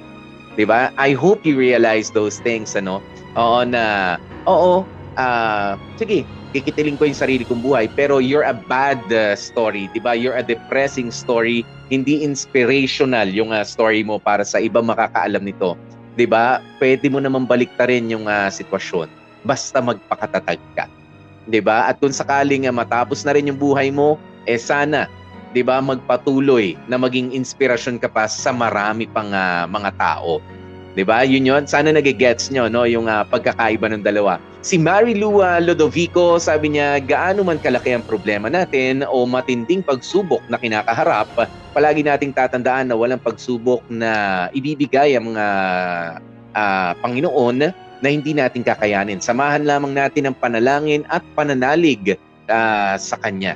'Di 0.56 0.64
ba? 0.64 0.92
I 0.96 1.12
hope 1.12 1.44
you 1.44 1.60
realize 1.60 2.10
those 2.16 2.40
things 2.42 2.74
ano. 2.74 3.04
Oo 3.36 3.68
na 3.68 4.16
oo, 4.48 4.88
uh, 5.20 5.72
sige, 6.00 6.24
kikitilin 6.56 6.96
ko 6.96 7.04
yung 7.04 7.20
sarili 7.20 7.44
kong 7.44 7.60
buhay 7.60 7.92
pero 7.92 8.24
you're 8.24 8.48
a 8.48 8.56
bad 8.56 9.04
uh, 9.12 9.36
story, 9.36 9.92
'di 9.92 10.00
ba? 10.00 10.16
You're 10.16 10.40
a 10.40 10.46
depressing 10.46 11.12
story, 11.12 11.68
hindi 11.92 12.24
inspirational 12.24 13.28
yung 13.30 13.52
uh, 13.52 13.68
story 13.68 14.08
mo 14.08 14.18
para 14.18 14.48
sa 14.48 14.64
ibang 14.64 14.88
makakaalam 14.88 15.44
nito. 15.44 15.76
'Di 16.16 16.26
ba? 16.26 16.64
Pwede 16.80 17.12
mo 17.12 17.20
naman 17.20 17.44
baliktarin 17.44 18.08
yung 18.08 18.32
uh, 18.32 18.48
sitwasyon 18.48 19.26
basta 19.46 19.78
magpakatatag 19.80 20.60
ka. 20.74 20.90
'Di 21.46 21.62
ba? 21.62 21.90
At 21.90 22.02
kung 22.02 22.14
sakaling 22.14 22.66
uh, 22.70 22.74
matapos 22.74 23.26
na 23.26 23.34
rin 23.38 23.50
yung 23.50 23.60
buhay 23.60 23.94
mo, 23.94 24.18
eh 24.50 24.58
sana 24.58 25.10
'di 25.54 25.64
ba 25.64 25.80
magpatuloy 25.80 26.76
na 26.92 27.00
maging 27.00 27.32
inspirasyon 27.32 28.02
ka 28.02 28.12
pa 28.12 28.28
sa 28.28 28.52
marami 28.52 29.08
pang 29.08 29.32
uh, 29.32 29.70
mga 29.70 29.92
tao. 29.96 30.42
'Di 30.98 31.04
ba? 31.06 31.24
Yun 31.24 31.48
'yon. 31.48 31.64
Sana 31.70 31.94
nagegets 31.94 32.50
nyo 32.50 32.68
no 32.68 32.84
yung 32.84 33.08
uh, 33.08 33.24
pagkakaiba 33.28 33.88
ng 33.92 34.04
dalawa. 34.04 34.42
Si 34.66 34.82
Marilu 34.82 35.46
uh, 35.46 35.62
Lodovico, 35.62 36.42
sabi 36.42 36.74
niya, 36.74 36.98
gaano 36.98 37.46
man 37.46 37.62
kalaki 37.62 37.94
ang 37.94 38.02
problema 38.02 38.50
natin 38.50 39.06
o 39.06 39.22
matinding 39.30 39.86
pagsubok 39.86 40.42
na 40.50 40.58
kinakaharap, 40.58 41.30
palagi 41.70 42.02
nating 42.02 42.34
tatandaan 42.34 42.90
na 42.90 42.98
walang 42.98 43.22
pagsubok 43.22 43.86
na 43.94 44.50
ibibigay 44.58 45.14
ang 45.14 45.30
mga 45.30 45.46
uh, 46.58 46.92
Panginoon 46.98 47.70
na 48.04 48.12
hindi 48.12 48.36
natin 48.36 48.64
kakayanin. 48.64 49.24
Samahan 49.24 49.64
lamang 49.64 49.96
natin 49.96 50.28
ang 50.28 50.38
panalangin 50.38 51.08
at 51.08 51.24
pananalig 51.36 52.20
uh, 52.50 52.96
sa 53.00 53.16
Kanya. 53.20 53.56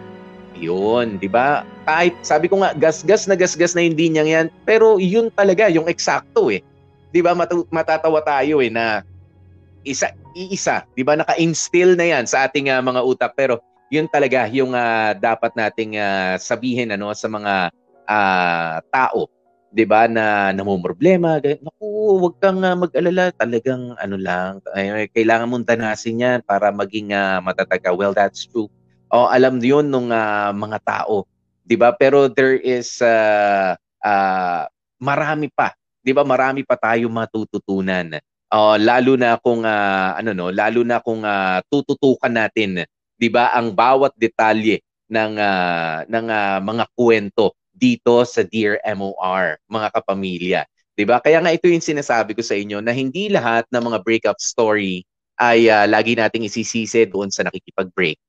Yun, 0.60 1.20
di 1.20 1.32
ba? 1.32 1.64
Kahit 1.88 2.16
sabi 2.22 2.52
ko 2.52 2.60
nga, 2.60 2.76
gasgas 2.76 3.26
na 3.28 3.40
gasgas 3.40 3.74
na 3.76 3.84
hindi 3.88 4.12
niya 4.12 4.28
yan, 4.28 4.48
pero 4.68 5.00
yun 5.00 5.32
talaga, 5.32 5.72
yung 5.72 5.88
eksakto 5.88 6.52
eh. 6.52 6.60
Di 7.10 7.24
ba, 7.24 7.32
Mat- 7.32 7.72
matatawa 7.72 8.20
tayo 8.22 8.60
eh 8.60 8.68
na 8.68 9.02
isa, 9.88 10.12
iisa, 10.36 10.84
di 10.94 11.02
ba, 11.08 11.16
naka-instill 11.16 11.96
na 11.96 12.12
yan 12.12 12.28
sa 12.28 12.46
ating 12.46 12.68
uh, 12.68 12.84
mga 12.84 13.02
utak, 13.08 13.32
pero 13.40 13.64
yun 13.90 14.06
talaga 14.12 14.46
yung 14.52 14.78
uh, 14.78 15.18
dapat 15.18 15.50
nating 15.58 15.98
uh, 15.98 16.38
sabihin 16.38 16.94
ano 16.94 17.10
sa 17.18 17.26
mga 17.26 17.74
uh, 18.06 18.78
tao 18.94 19.26
'di 19.70 19.86
ba 19.86 20.10
na 20.10 20.50
namomroblema, 20.54 21.38
naku, 21.42 21.88
wag 22.26 22.36
kang 22.42 22.62
uh, 22.66 22.74
mag-alala, 22.74 23.30
talagang 23.38 23.94
ano 24.02 24.18
lang, 24.18 24.62
ay, 24.74 25.10
kailangan 25.14 25.50
mong 25.50 25.66
danasin 25.70 26.22
'yan 26.22 26.40
para 26.46 26.74
maging 26.74 27.14
uh, 27.14 27.38
matatag. 27.42 27.86
Well, 27.94 28.14
that's 28.14 28.50
true. 28.50 28.70
Oh, 29.14 29.30
alam 29.30 29.62
'yun 29.62 29.90
nung 29.90 30.10
uh, 30.10 30.52
mga 30.54 30.80
tao, 30.86 31.26
'di 31.66 31.76
ba? 31.78 31.94
Pero 31.94 32.30
there 32.30 32.58
is 32.58 33.02
uh, 33.02 33.78
uh, 34.02 34.64
marami 34.98 35.50
pa, 35.54 35.74
'di 36.02 36.12
ba? 36.14 36.26
Marami 36.26 36.66
pa 36.66 36.78
tayong 36.78 37.14
matututunan. 37.14 38.18
Oh, 38.50 38.74
lalo 38.82 39.14
na 39.14 39.38
kung 39.38 39.62
uh, 39.62 40.18
ano 40.18 40.34
no, 40.34 40.50
lalo 40.50 40.82
na 40.82 40.98
kung 40.98 41.22
uh, 41.22 41.62
tututukan 41.70 42.34
natin, 42.34 42.86
'di 43.22 43.30
ba, 43.30 43.54
ang 43.54 43.70
bawat 43.74 44.18
detalye 44.18 44.82
ng 45.10 45.34
uh, 45.38 45.98
ng 46.10 46.26
uh, 46.30 46.58
mga 46.62 46.86
kwento 46.98 47.59
dito 47.80 48.28
sa 48.28 48.44
Dear 48.44 48.84
MOR, 48.84 49.56
mga 49.72 49.88
kapamilya. 49.96 50.62
'Di 51.00 51.08
ba? 51.08 51.24
Kaya 51.24 51.40
nga 51.40 51.56
ito 51.56 51.72
yung 51.72 51.80
sinasabi 51.80 52.36
ko 52.36 52.44
sa 52.44 52.60
inyo 52.60 52.84
na 52.84 52.92
hindi 52.92 53.32
lahat 53.32 53.64
ng 53.72 53.80
mga 53.80 53.98
breakup 54.04 54.36
story 54.44 55.08
ay 55.40 55.72
uh, 55.72 55.88
lagi 55.88 56.20
nating 56.20 56.44
isisisi 56.44 57.08
doon 57.08 57.32
sa 57.32 57.48
nakikipag-break. 57.48 58.20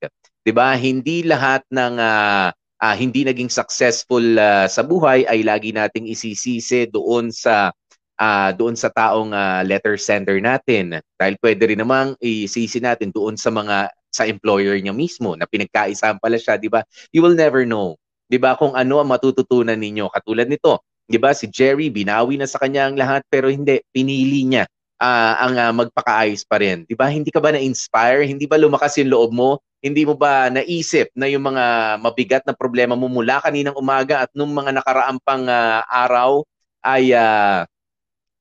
'Di 0.47 0.53
ba? 0.55 0.79
Hindi 0.79 1.27
lahat 1.27 1.67
ng 1.67 1.95
uh, 1.99 2.55
uh, 2.55 2.95
hindi 2.97 3.27
naging 3.27 3.51
successful 3.51 4.23
uh, 4.39 4.71
sa 4.71 4.87
buhay 4.87 5.27
ay 5.27 5.43
lagi 5.43 5.75
nating 5.75 6.07
isisisi 6.07 6.87
doon 6.89 7.35
sa 7.35 7.75
uh, 8.23 8.51
doon 8.57 8.79
sa 8.79 8.89
taong 8.89 9.35
uh, 9.35 9.61
letter 9.67 10.01
sender 10.01 10.41
natin. 10.41 11.03
Dahil 11.21 11.37
pwede 11.43 11.75
rin 11.75 11.81
namang 11.83 12.17
isisi 12.23 12.81
natin 12.81 13.13
doon 13.13 13.37
sa 13.37 13.53
mga 13.53 13.93
sa 14.11 14.27
employer 14.27 14.75
niya 14.81 14.91
mismo 14.91 15.39
na 15.39 15.47
pinagkaisahan 15.47 16.19
pala 16.19 16.41
siya, 16.41 16.57
'di 16.57 16.73
ba? 16.73 16.83
You 17.15 17.21
will 17.21 17.37
never 17.37 17.69
know. 17.69 18.00
'Di 18.31 18.39
ba, 18.39 18.55
kung 18.55 18.79
ano 18.79 19.03
ang 19.03 19.11
matututunan 19.11 19.75
ninyo. 19.75 20.07
Katulad 20.15 20.47
nito, 20.47 20.87
'di 21.11 21.19
ba, 21.19 21.35
si 21.35 21.51
Jerry 21.51 21.91
binawi 21.91 22.39
na 22.39 22.47
sa 22.47 22.63
kanya 22.63 22.87
ang 22.87 22.95
lahat 22.95 23.27
pero 23.27 23.51
hindi 23.51 23.83
pinili 23.91 24.47
niya 24.47 24.71
uh, 25.03 25.35
ang 25.43 25.55
uh, 25.57 25.73
magpakaayos 25.75 26.47
pa 26.47 26.63
rin. 26.63 26.87
'Di 26.87 26.95
ba? 26.95 27.11
Hindi 27.11 27.33
ka 27.33 27.43
ba 27.43 27.51
na-inspire? 27.51 28.29
Hindi 28.29 28.47
ba 28.47 28.61
lumakas 28.61 29.01
yung 29.03 29.11
loob 29.11 29.31
mo? 29.35 29.59
Hindi 29.81 30.05
mo 30.05 30.13
ba 30.15 30.53
naisip 30.53 31.09
na 31.17 31.25
yung 31.27 31.43
mga 31.51 31.97
mabigat 32.05 32.45
na 32.45 32.53
problema 32.53 32.93
mo 32.93 33.09
mula 33.09 33.41
kaninang 33.41 33.75
umaga 33.81 34.29
at 34.29 34.31
nung 34.37 34.53
mga 34.53 34.77
nakaraang 34.77 35.19
pang 35.25 35.49
uh, 35.49 35.81
araw 35.89 36.45
ay 36.85 37.17
uh, 37.17 37.65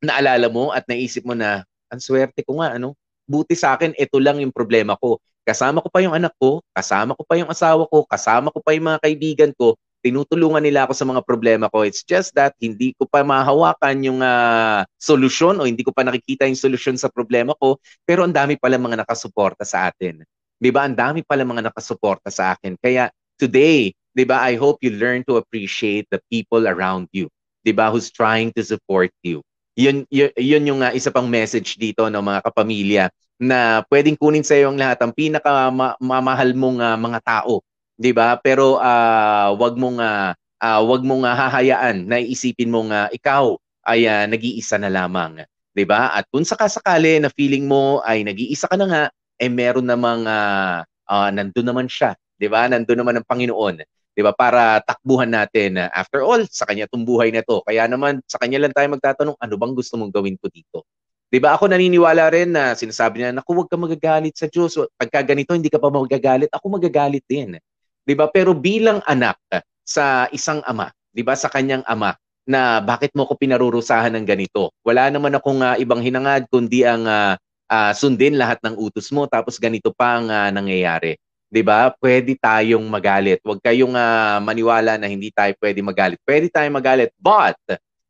naalala 0.03 0.47
mo 0.51 0.75
at 0.75 0.83
naisip 0.87 1.23
mo 1.23 1.35
na 1.35 1.63
ang 1.87 1.99
swerte 1.99 2.43
ko 2.43 2.59
nga 2.59 2.75
ano 2.75 2.95
buti 3.23 3.55
sa 3.55 3.75
akin 3.75 3.95
ito 3.95 4.17
lang 4.19 4.39
yung 4.43 4.51
problema 4.51 4.95
ko 4.99 5.19
Kasama 5.47 5.81
ko 5.81 5.89
pa 5.89 5.99
yung 6.03 6.13
anak 6.13 6.33
ko, 6.37 6.61
kasama 6.71 7.15
ko 7.17 7.23
pa 7.25 7.35
yung 7.39 7.49
asawa 7.49 7.83
ko, 7.89 8.05
kasama 8.05 8.53
ko 8.53 8.59
pa 8.61 8.75
yung 8.75 8.85
mga 8.91 8.99
kaibigan 9.01 9.51
ko, 9.55 9.73
tinutulungan 9.99 10.63
nila 10.63 10.87
ako 10.87 10.93
sa 10.95 11.05
mga 11.07 11.21
problema 11.27 11.65
ko. 11.67 11.83
It's 11.83 12.03
just 12.07 12.31
that 12.39 12.55
hindi 12.59 12.95
ko 12.95 13.03
pa 13.07 13.23
mahawakan 13.23 13.99
yung 14.03 14.19
uh, 14.23 14.87
solusyon 14.95 15.59
o 15.59 15.67
hindi 15.67 15.83
ko 15.83 15.91
pa 15.91 16.07
nakikita 16.07 16.47
yung 16.47 16.59
solusyon 16.59 16.95
sa 16.95 17.11
problema 17.11 17.51
ko, 17.59 17.77
pero 18.07 18.23
ang 18.23 18.33
dami 18.33 18.55
pala 18.55 18.79
mga 18.79 19.03
nakasuporta 19.03 19.67
sa 19.67 19.91
atin. 19.91 20.23
'Di 20.59 20.69
ba? 20.71 20.87
Ang 20.87 20.95
dami 20.95 21.19
pala 21.23 21.43
mga 21.43 21.71
nakasuporta 21.71 22.31
sa 22.31 22.55
akin. 22.55 22.79
Kaya 22.79 23.11
today, 23.39 23.91
'di 24.15 24.23
ba, 24.27 24.43
I 24.43 24.55
hope 24.55 24.83
you 24.83 24.95
learn 24.95 25.27
to 25.27 25.39
appreciate 25.39 26.07
the 26.11 26.19
people 26.31 26.67
around 26.67 27.11
you. 27.11 27.27
'Di 27.63 27.75
ba? 27.75 27.91
Who's 27.91 28.11
trying 28.11 28.55
to 28.55 28.63
support 28.63 29.11
you. 29.23 29.43
Yun, 29.79 30.03
yun, 30.11 30.31
yun 30.35 30.63
yung 30.67 30.81
uh, 30.83 30.91
isa 30.91 31.07
pang 31.07 31.31
message 31.31 31.79
dito 31.79 32.03
ng 32.03 32.19
no, 32.19 32.23
mga 32.23 32.43
kapamilya 32.43 33.07
na 33.39 33.87
pwedeng 33.87 34.19
kunin 34.19 34.43
sa 34.43 34.59
iyo 34.59 34.67
ang 34.67 34.75
lahat 34.75 34.99
ang 34.99 35.15
pinakamamahal 35.15 36.51
mong 36.59 36.77
uh, 36.83 36.97
mga 36.99 37.19
tao, 37.23 37.63
'di 37.95 38.11
ba? 38.11 38.35
Pero 38.43 38.75
uh, 38.75 39.55
wag 39.55 39.79
mong 39.79 39.97
uh, 40.03 40.35
uh, 40.59 40.81
wag 40.83 41.01
mong 41.07 41.23
uh, 41.23 41.33
hahayaan 41.33 42.03
na 42.03 42.19
iisipin 42.19 42.67
mong 42.67 42.91
uh, 42.91 43.07
ikaw 43.15 43.55
ay 43.87 44.05
uh, 44.05 44.27
nag-iisa 44.27 44.75
na 44.75 44.91
lamang, 44.91 45.47
'di 45.71 45.87
ba? 45.87 46.11
At 46.11 46.27
kung 46.27 46.43
sakasakali 46.43 47.23
na 47.23 47.31
feeling 47.31 47.63
mo 47.63 48.03
ay 48.03 48.27
nag-iisa 48.27 48.67
ka 48.67 48.75
na 48.75 48.85
nga, 48.91 49.03
eh 49.39 49.47
meron 49.47 49.87
namang 49.87 50.27
uh, 50.27 50.83
uh, 51.07 51.29
nandun 51.31 51.63
naman 51.71 51.87
siya, 51.87 52.19
'di 52.35 52.51
ba? 52.51 52.67
Nandun 52.67 52.99
naman 52.99 53.23
ang 53.23 53.25
Panginoon, 53.25 53.79
'di 54.13 54.21
ba? 54.21 54.35
Para 54.35 54.83
takbuhan 54.83 55.31
natin. 55.31 55.79
After 55.95 56.27
all, 56.27 56.43
sa 56.51 56.67
kanya 56.67 56.91
tong 56.91 57.07
buhay 57.07 57.31
na 57.31 57.39
'to. 57.39 57.63
Kaya 57.63 57.87
naman 57.87 58.19
sa 58.27 58.35
kanya 58.35 58.67
lang 58.67 58.75
tayo 58.75 58.91
magtatanong, 58.91 59.39
ano 59.39 59.53
bang 59.55 59.73
gusto 59.73 59.95
mong 59.95 60.11
gawin 60.11 60.35
ko 60.35 60.51
dito? 60.51 60.83
'Di 61.29 61.37
ba? 61.37 61.53
Ako 61.55 61.69
naniniwala 61.69 62.33
rin 62.33 62.49
na 62.53 62.73
sinasabi 62.73 63.21
niya, 63.21 63.29
"Naku, 63.33 63.53
huwag 63.53 63.69
ka 63.69 63.77
magagalit 63.77 64.33
sa 64.33 64.49
Diyos. 64.49 64.75
Pagka 64.97 65.21
ganito 65.21 65.53
hindi 65.53 65.69
ka 65.69 65.77
pa 65.77 65.93
magagalit, 65.93 66.49
ako 66.49 66.81
magagalit 66.81 67.23
din." 67.29 67.61
'Di 68.03 68.13
ba? 68.17 68.25
Pero 68.33 68.57
bilang 68.57 68.99
anak 69.05 69.37
sa 69.85 70.25
isang 70.33 70.65
ama, 70.65 70.89
'di 71.13 71.21
ba, 71.21 71.37
sa 71.37 71.47
kanyang 71.53 71.85
ama, 71.85 72.17
na 72.49 72.81
bakit 72.81 73.13
mo 73.13 73.29
ko 73.29 73.37
pinarurusahan 73.37 74.09
ng 74.17 74.25
ganito? 74.25 74.73
Wala 74.81 75.13
naman 75.13 75.37
akong 75.37 75.61
uh, 75.61 75.77
ibang 75.77 76.01
hinangad 76.01 76.49
kundi 76.49 76.81
ang 76.81 77.05
uh, 77.05 77.37
uh, 77.69 77.91
sundin 77.93 78.41
lahat 78.41 78.57
ng 78.65 78.73
utos 78.73 79.13
mo 79.13 79.29
tapos 79.29 79.61
ganito 79.61 79.93
pa 79.93 80.17
ang 80.17 80.33
uh, 80.33 80.49
nangyayari. 80.49 81.13
'di 81.49 81.61
ba? 81.61 81.93
Pwede 81.93 82.33
tayong 82.37 82.85
magalit. 82.89 83.41
Huwag 83.45 83.61
kayong 83.61 83.93
uh, 83.93 84.41
maniwala 84.41 84.97
na 84.97 85.05
hindi 85.05 85.29
tayo 85.29 85.53
pwede 85.61 85.81
magalit. 85.85 86.17
Pwede 86.25 86.49
tayong 86.49 86.73
magalit, 86.73 87.13
but 87.21 87.57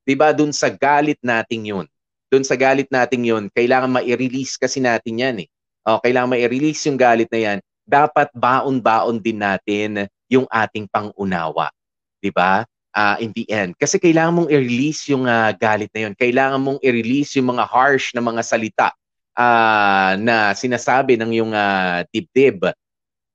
'di 0.07 0.15
ba, 0.15 0.31
dun 0.31 0.55
sa 0.55 0.71
galit 0.71 1.19
nating 1.19 1.75
'yun. 1.75 1.85
Dun 2.29 2.45
sa 2.45 2.53
galit 2.53 2.85
nating 2.93 3.25
'yun, 3.25 3.43
kailangan 3.49 3.89
ma-release 3.89 4.55
kasi 4.55 4.77
natin 4.77 5.17
'yan 5.17 5.35
eh. 5.43 5.49
Oh, 5.89 5.97
kailangan 5.97 6.37
ma-release 6.37 6.85
yung 6.85 6.97
galit 6.97 7.27
na 7.33 7.39
'yan. 7.41 7.57
Dapat 7.89 8.29
baon-baon 8.37 9.17
din 9.17 9.41
natin 9.41 10.05
yung 10.29 10.45
ating 10.45 10.85
pangunawa. 10.85 11.73
'Di 12.21 12.29
ba? 12.29 12.63
Uh, 12.93 13.17
in 13.21 13.33
the 13.33 13.45
end. 13.49 13.73
Kasi 13.77 13.97
kailangan 13.97 14.33
mong 14.45 14.49
i-release 14.49 15.09
yung 15.09 15.25
uh, 15.25 15.49
galit 15.57 15.89
na 15.93 16.05
'yon. 16.05 16.13
Kailangan 16.13 16.61
mong 16.61 16.79
i-release 16.85 17.41
yung 17.41 17.57
mga 17.57 17.65
harsh 17.65 18.13
na 18.13 18.21
mga 18.21 18.41
salita 18.45 18.89
uh, 19.33 20.13
na 20.21 20.53
sinasabi 20.53 21.17
ng 21.17 21.31
yung 21.33 21.51
uh, 21.53 22.05
dibdib 22.13 22.69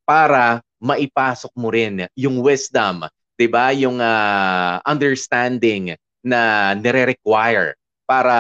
para 0.07 0.63
maipasok 0.79 1.51
mo 1.59 1.73
rin 1.73 2.07
yung 2.15 2.39
wisdom, 2.39 3.11
'di 3.35 3.47
ba? 3.51 3.75
Yung 3.75 3.99
uh, 3.99 4.79
understanding 4.87 5.99
na 6.23 6.73
nire-require 6.79 7.75
para 8.05 8.37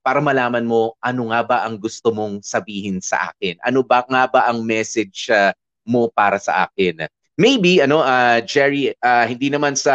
para 0.00 0.18
malaman 0.20 0.64
mo 0.64 0.96
ano 1.00 1.32
nga 1.32 1.40
ba 1.44 1.58
ang 1.64 1.76
gusto 1.76 2.10
mong 2.10 2.40
sabihin 2.40 3.00
sa 3.04 3.30
akin. 3.32 3.60
Ano 3.60 3.84
ba 3.84 4.04
nga 4.08 4.24
ba 4.28 4.40
ang 4.48 4.64
message 4.64 5.28
uh, 5.28 5.52
mo 5.84 6.08
para 6.12 6.40
sa 6.40 6.64
akin? 6.68 7.04
Maybe 7.36 7.84
ano 7.84 8.00
uh, 8.00 8.40
Jerry 8.44 8.92
uh, 8.96 9.24
hindi 9.28 9.52
naman 9.52 9.76
sa 9.76 9.94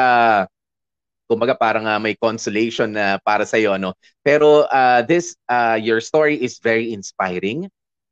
kumbaga 1.29 1.53
parang 1.53 1.85
uh, 1.85 2.01
may 2.01 2.17
consolation 2.17 2.93
na 2.93 3.15
uh, 3.15 3.15
para 3.21 3.45
sa 3.45 3.57
iyo 3.57 3.77
no. 3.77 3.93
Pero 4.25 4.65
uh, 4.69 5.01
this 5.05 5.37
uh, 5.49 5.77
your 5.77 6.01
story 6.01 6.37
is 6.41 6.57
very 6.61 6.93
inspiring 6.93 7.69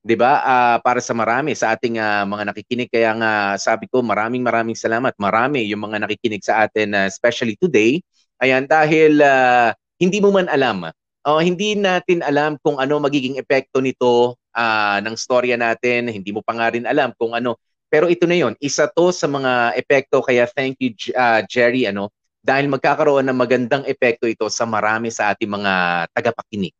'di 0.07 0.15
ba? 0.15 0.39
Uh, 0.39 0.77
para 0.79 1.03
sa 1.03 1.11
marami 1.11 1.51
sa 1.51 1.75
ating 1.75 1.99
uh, 1.99 2.23
mga 2.23 2.43
nakikinig 2.53 2.87
kaya 2.87 3.11
nga 3.19 3.31
sabi 3.59 3.91
ko 3.91 3.99
maraming 3.99 4.39
maraming 4.39 4.77
salamat. 4.79 5.11
Marami 5.19 5.67
yung 5.67 5.83
mga 5.83 6.07
nakikinig 6.07 6.39
sa 6.45 6.63
atin 6.63 6.95
uh, 6.95 7.05
especially 7.11 7.59
today. 7.59 7.99
Ayan 8.39 8.63
dahil 8.63 9.19
uh, 9.19 9.75
hindi 9.97 10.17
mo 10.21 10.29
man 10.33 10.49
alam 10.49 10.89
uh, 11.27 11.41
hindi 11.43 11.75
natin 11.75 12.23
alam 12.23 12.55
kung 12.63 12.79
ano 12.79 13.03
magiging 13.03 13.35
epekto 13.35 13.83
nito 13.83 14.39
uh, 14.55 14.97
ng 15.03 15.15
storya 15.19 15.59
natin. 15.59 16.07
Hindi 16.07 16.31
mo 16.31 16.39
pa 16.39 16.55
nga 16.55 16.71
rin 16.71 16.87
alam 16.87 17.11
kung 17.19 17.35
ano. 17.35 17.59
Pero 17.91 18.07
ito 18.07 18.23
na 18.23 18.39
'yon. 18.39 18.55
Isa 18.63 18.87
to 18.87 19.11
sa 19.11 19.27
mga 19.27 19.75
epekto 19.75 20.23
kaya 20.23 20.47
thank 20.47 20.79
you 20.79 20.95
uh, 21.15 21.43
Jerry 21.51 21.87
ano 21.87 22.07
dahil 22.39 22.71
magkakaroon 22.71 23.27
ng 23.27 23.37
magandang 23.37 23.83
epekto 23.83 24.23
ito 24.23 24.47
sa 24.47 24.63
marami 24.63 25.11
sa 25.11 25.35
ating 25.35 25.51
mga 25.51 25.73
tagapakinig. 26.15 26.75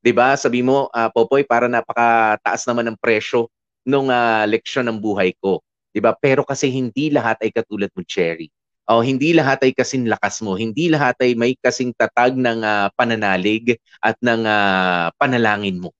'Di 0.00 0.12
ba? 0.16 0.36
Sabi 0.40 0.64
mo, 0.64 0.88
uh, 0.88 1.08
Popoy, 1.12 1.44
para 1.44 1.68
napakataas 1.68 2.64
naman 2.68 2.92
ng 2.92 2.96
presyo 3.00 3.48
nung 3.84 4.08
uh, 4.08 4.44
leksyon 4.48 4.88
ng 4.88 4.98
buhay 5.00 5.36
ko. 5.40 5.60
'Di 5.92 6.00
ba? 6.00 6.16
Pero 6.16 6.44
kasi 6.44 6.68
hindi 6.68 7.12
lahat 7.12 7.40
ay 7.44 7.52
katulad 7.52 7.88
mo, 7.96 8.04
Cherry. 8.04 8.48
Oh, 8.90 9.00
hindi 9.00 9.30
lahat 9.30 9.62
ay 9.62 9.72
kasing 9.72 10.10
lakas 10.10 10.42
mo, 10.42 10.58
hindi 10.58 10.90
lahat 10.90 11.14
ay 11.22 11.38
may 11.38 11.54
kasing 11.54 11.94
tatag 11.94 12.34
ng 12.34 12.66
uh, 12.66 12.90
pananalig 12.98 13.78
at 14.02 14.18
ng 14.18 14.42
uh, 14.42 15.08
panalangin 15.16 15.78
mo. 15.78 15.94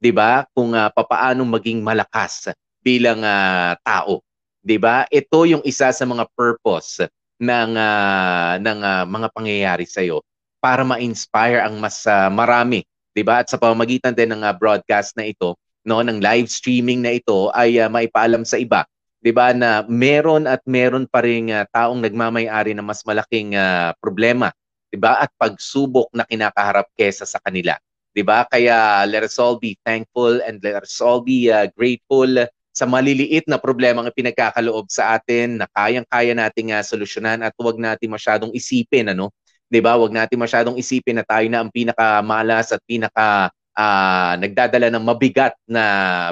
'Di 0.00 0.10
ba? 0.10 0.48
Kung 0.56 0.72
uh, 0.72 0.88
papaano 0.90 1.44
maging 1.44 1.84
malakas 1.84 2.50
bilang 2.80 3.20
uh, 3.20 3.76
tao. 3.84 4.24
'Di 4.64 4.80
ba? 4.80 5.04
Ito 5.12 5.44
yung 5.44 5.62
isa 5.68 5.92
sa 5.92 6.04
mga 6.08 6.24
purpose 6.32 7.04
ng 7.36 7.70
uh, 7.76 8.56
ng 8.58 8.78
uh, 8.80 9.04
mga 9.06 9.28
pangyayari 9.36 9.84
sa 9.84 10.00
iyo 10.00 10.24
para 10.62 10.86
ma-inspire 10.86 11.60
ang 11.60 11.76
mas 11.76 12.06
uh, 12.08 12.32
marami 12.32 12.82
'di 13.12 13.22
ba? 13.22 13.44
At 13.44 13.52
sa 13.52 13.60
pamamagitan 13.60 14.16
din 14.16 14.32
ng 14.32 14.42
uh, 14.42 14.52
broadcast 14.56 15.14
na 15.16 15.28
ito, 15.28 15.54
no, 15.84 16.00
ng 16.00 16.18
live 16.18 16.48
streaming 16.48 17.04
na 17.04 17.16
ito 17.16 17.52
ay 17.52 17.78
uh, 17.78 17.88
maipaalam 17.92 18.42
sa 18.42 18.56
iba, 18.56 18.88
'di 19.22 19.30
ba, 19.30 19.54
na 19.54 19.86
meron 19.86 20.50
at 20.50 20.60
meron 20.66 21.06
pa 21.06 21.22
ring 21.22 21.54
uh, 21.54 21.62
taong 21.70 22.02
nagmamay-ari 22.02 22.74
ng 22.74 22.82
mas 22.82 23.06
malaking 23.06 23.54
uh, 23.54 23.94
problema, 24.02 24.50
'di 24.90 24.98
ba? 24.98 25.22
At 25.22 25.30
pagsubok 25.38 26.10
na 26.10 26.26
kinakaharap 26.26 26.90
kesa 26.98 27.22
sa 27.24 27.38
kanila, 27.38 27.78
'di 28.10 28.22
ba? 28.26 28.44
Kaya 28.50 29.06
let 29.06 29.22
us 29.22 29.38
all 29.38 29.56
be 29.62 29.78
thankful 29.86 30.42
and 30.42 30.58
let 30.66 30.82
us 30.82 30.98
all 30.98 31.22
be 31.22 31.48
uh, 31.48 31.70
grateful 31.78 32.28
sa 32.74 32.88
maliliit 32.88 33.46
na 33.46 33.60
problema 33.62 34.02
ang 34.02 34.10
pinagkakaloob 34.10 34.88
sa 34.90 35.14
atin 35.14 35.60
na 35.60 35.66
kayang-kaya 35.70 36.34
nating 36.34 36.74
uh, 36.74 36.82
solusyonan 36.82 37.46
at 37.46 37.54
huwag 37.54 37.78
natin 37.78 38.10
masyadong 38.10 38.50
isipin 38.50 39.14
ano 39.14 39.30
'di 39.72 39.80
ba? 39.80 39.96
Huwag 39.96 40.12
natin 40.12 40.36
masyadong 40.36 40.76
isipin 40.76 41.22
na 41.22 41.24
tayo 41.24 41.48
na 41.48 41.64
ang 41.64 41.70
pinakamalas 41.72 42.74
at 42.76 42.82
pinaka 42.84 43.48
uh, 43.72 44.34
nagdadala 44.36 44.92
ng 44.92 45.04
mabigat 45.04 45.56
na 45.64 45.84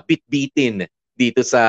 bitbitin 0.05 0.85
dito 1.17 1.41
sa 1.45 1.63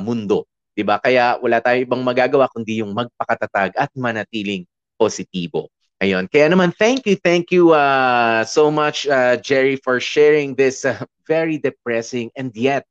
mundo, 0.00 0.48
'di 0.82 0.90
ba? 0.90 0.98
Kaya 0.98 1.38
wala 1.38 1.62
tayong 1.62 1.86
ibang 1.86 2.02
magagawa 2.02 2.50
kundi 2.50 2.82
yung 2.82 2.90
magpakatatag 2.90 3.78
at 3.78 3.94
manatiling 3.94 4.66
positibo. 4.98 5.70
Ayun. 6.02 6.26
Kaya 6.26 6.50
naman 6.50 6.74
thank 6.74 7.06
you, 7.06 7.14
thank 7.14 7.54
you 7.54 7.70
uh, 7.70 8.42
so 8.42 8.74
much 8.74 9.06
uh, 9.06 9.38
Jerry 9.38 9.78
for 9.78 10.02
sharing 10.02 10.58
this 10.58 10.82
uh, 10.82 10.98
very 11.30 11.62
depressing 11.62 12.34
and 12.34 12.50
yet 12.58 12.82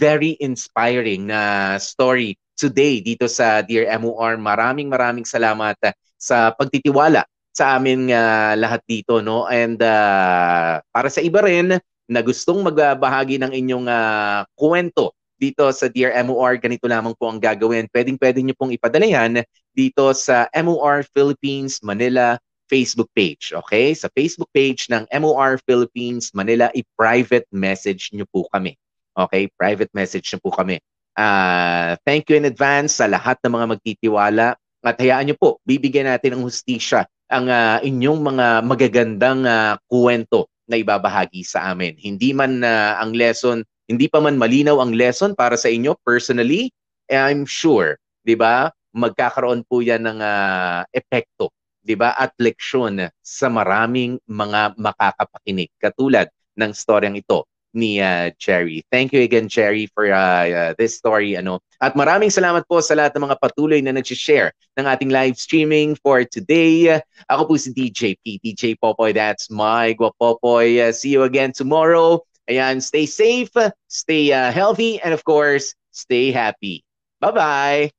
very 0.00 0.40
inspiring 0.40 1.28
na 1.28 1.36
uh, 1.36 1.72
story 1.76 2.40
today 2.56 3.04
dito 3.04 3.28
sa 3.28 3.60
Dear 3.60 3.92
MOR. 4.00 4.40
Maraming 4.40 4.88
maraming 4.88 5.28
salamat 5.28 5.76
uh, 5.84 5.92
sa 6.16 6.56
pagtitiwala 6.56 7.28
sa 7.52 7.76
amin 7.76 8.08
uh, 8.08 8.56
lahat 8.56 8.80
dito 8.88 9.20
no 9.20 9.44
and 9.46 9.78
uh, 9.84 10.80
para 10.88 11.06
sa 11.12 11.20
iba 11.20 11.44
rin 11.44 11.76
na 12.08 12.20
gustong 12.24 12.64
magbahagi 12.64 13.38
ng 13.38 13.52
inyong 13.52 13.86
uh, 13.86 14.42
kwento 14.56 15.12
dito 15.50 15.68
sa 15.76 15.92
Dear 15.92 16.16
MOR 16.24 16.56
ganito 16.56 16.88
lamang 16.88 17.12
po 17.12 17.28
ang 17.28 17.36
gagawin. 17.36 17.84
Pwedeng 17.92 18.16
pwede 18.16 18.40
niyo 18.40 18.56
pong 18.56 18.72
ipadala 18.72 19.04
yan 19.04 19.44
dito 19.76 20.16
sa 20.16 20.48
MOR 20.56 21.04
Philippines 21.12 21.84
Manila 21.84 22.40
Facebook 22.72 23.12
page 23.12 23.52
okay? 23.52 23.92
Sa 23.92 24.08
Facebook 24.16 24.48
page 24.56 24.88
ng 24.88 25.04
MOR 25.20 25.60
Philippines 25.68 26.32
Manila 26.32 26.72
i-private 26.72 27.44
message 27.52 28.08
niyo 28.16 28.24
po 28.32 28.48
kami 28.48 28.72
okay? 29.14 29.46
Private 29.54 29.92
message 29.94 30.34
niyo 30.34 30.40
po 30.42 30.50
kami. 30.50 30.82
Uh, 31.14 31.94
thank 32.02 32.26
you 32.26 32.34
in 32.34 32.48
advance 32.48 32.98
sa 32.98 33.06
lahat 33.06 33.38
ng 33.46 33.54
mga 33.54 33.66
magtitiwala. 33.78 34.58
At 34.84 35.00
hayaan 35.00 35.32
niyo 35.32 35.36
po 35.40 35.48
bibigyan 35.64 36.10
natin 36.10 36.36
ng 36.36 36.44
hustisya 36.44 37.08
ang 37.32 37.48
uh, 37.48 37.80
inyong 37.80 38.20
mga 38.20 38.46
magagandang 38.68 39.42
uh, 39.48 39.80
kwento 39.88 40.52
na 40.68 40.76
ibabahagi 40.76 41.40
sa 41.40 41.72
amin. 41.72 41.96
Hindi 41.96 42.36
man 42.36 42.60
uh, 42.60 43.00
ang 43.00 43.16
lesson, 43.16 43.64
hindi 43.88 44.06
pa 44.08 44.20
man 44.20 44.40
malinaw 44.40 44.80
ang 44.80 44.96
lesson 44.96 45.36
para 45.36 45.58
sa 45.60 45.68
inyo 45.68 45.96
personally, 46.04 46.72
I'm 47.12 47.44
sure, 47.44 48.00
'di 48.24 48.36
ba? 48.38 48.72
Magkakaroon 48.94 49.66
po 49.68 49.84
'yan 49.84 50.06
ng 50.08 50.20
uh, 50.24 50.86
epekto, 50.94 51.52
'di 51.84 51.94
ba? 51.98 52.16
At 52.16 52.32
leksyon 52.40 53.04
sa 53.20 53.46
maraming 53.52 54.16
mga 54.24 54.78
makakapakinig 54.80 55.68
katulad 55.76 56.30
ng 56.56 56.70
storyang 56.72 57.18
ito 57.18 57.44
ni 57.74 57.98
uh, 57.98 58.30
Cherry. 58.38 58.86
Thank 58.88 59.12
you 59.12 59.20
again 59.20 59.50
Cherry 59.50 59.90
for 59.90 60.06
uh, 60.06 60.46
uh, 60.46 60.72
this 60.78 60.96
story 60.96 61.34
ano. 61.34 61.58
At 61.82 61.98
maraming 61.98 62.30
salamat 62.30 62.64
po 62.70 62.78
sa 62.78 62.94
lahat 62.94 63.18
ng 63.18 63.26
mga 63.28 63.36
patuloy 63.42 63.82
na 63.82 63.92
nag-share 63.92 64.54
ng 64.78 64.86
ating 64.86 65.10
live 65.10 65.34
streaming 65.36 65.98
for 65.98 66.22
today. 66.22 67.02
Ako 67.28 67.50
po 67.50 67.54
si 67.58 67.74
DJ 67.74 68.14
P, 68.22 68.38
DJ 68.40 68.78
Popoy. 68.78 69.12
That's 69.12 69.50
my 69.50 69.92
Guapopoy. 69.98 70.80
Uh, 70.80 70.94
see 70.94 71.12
you 71.12 71.26
again 71.26 71.50
tomorrow. 71.50 72.22
Ayan, 72.50 72.82
stay 72.82 73.06
safe, 73.06 73.50
stay 73.88 74.32
uh, 74.32 74.52
healthy, 74.52 75.00
and 75.00 75.14
of 75.14 75.24
course, 75.24 75.74
stay 75.92 76.30
happy. 76.30 76.84
Bye-bye! 77.20 77.90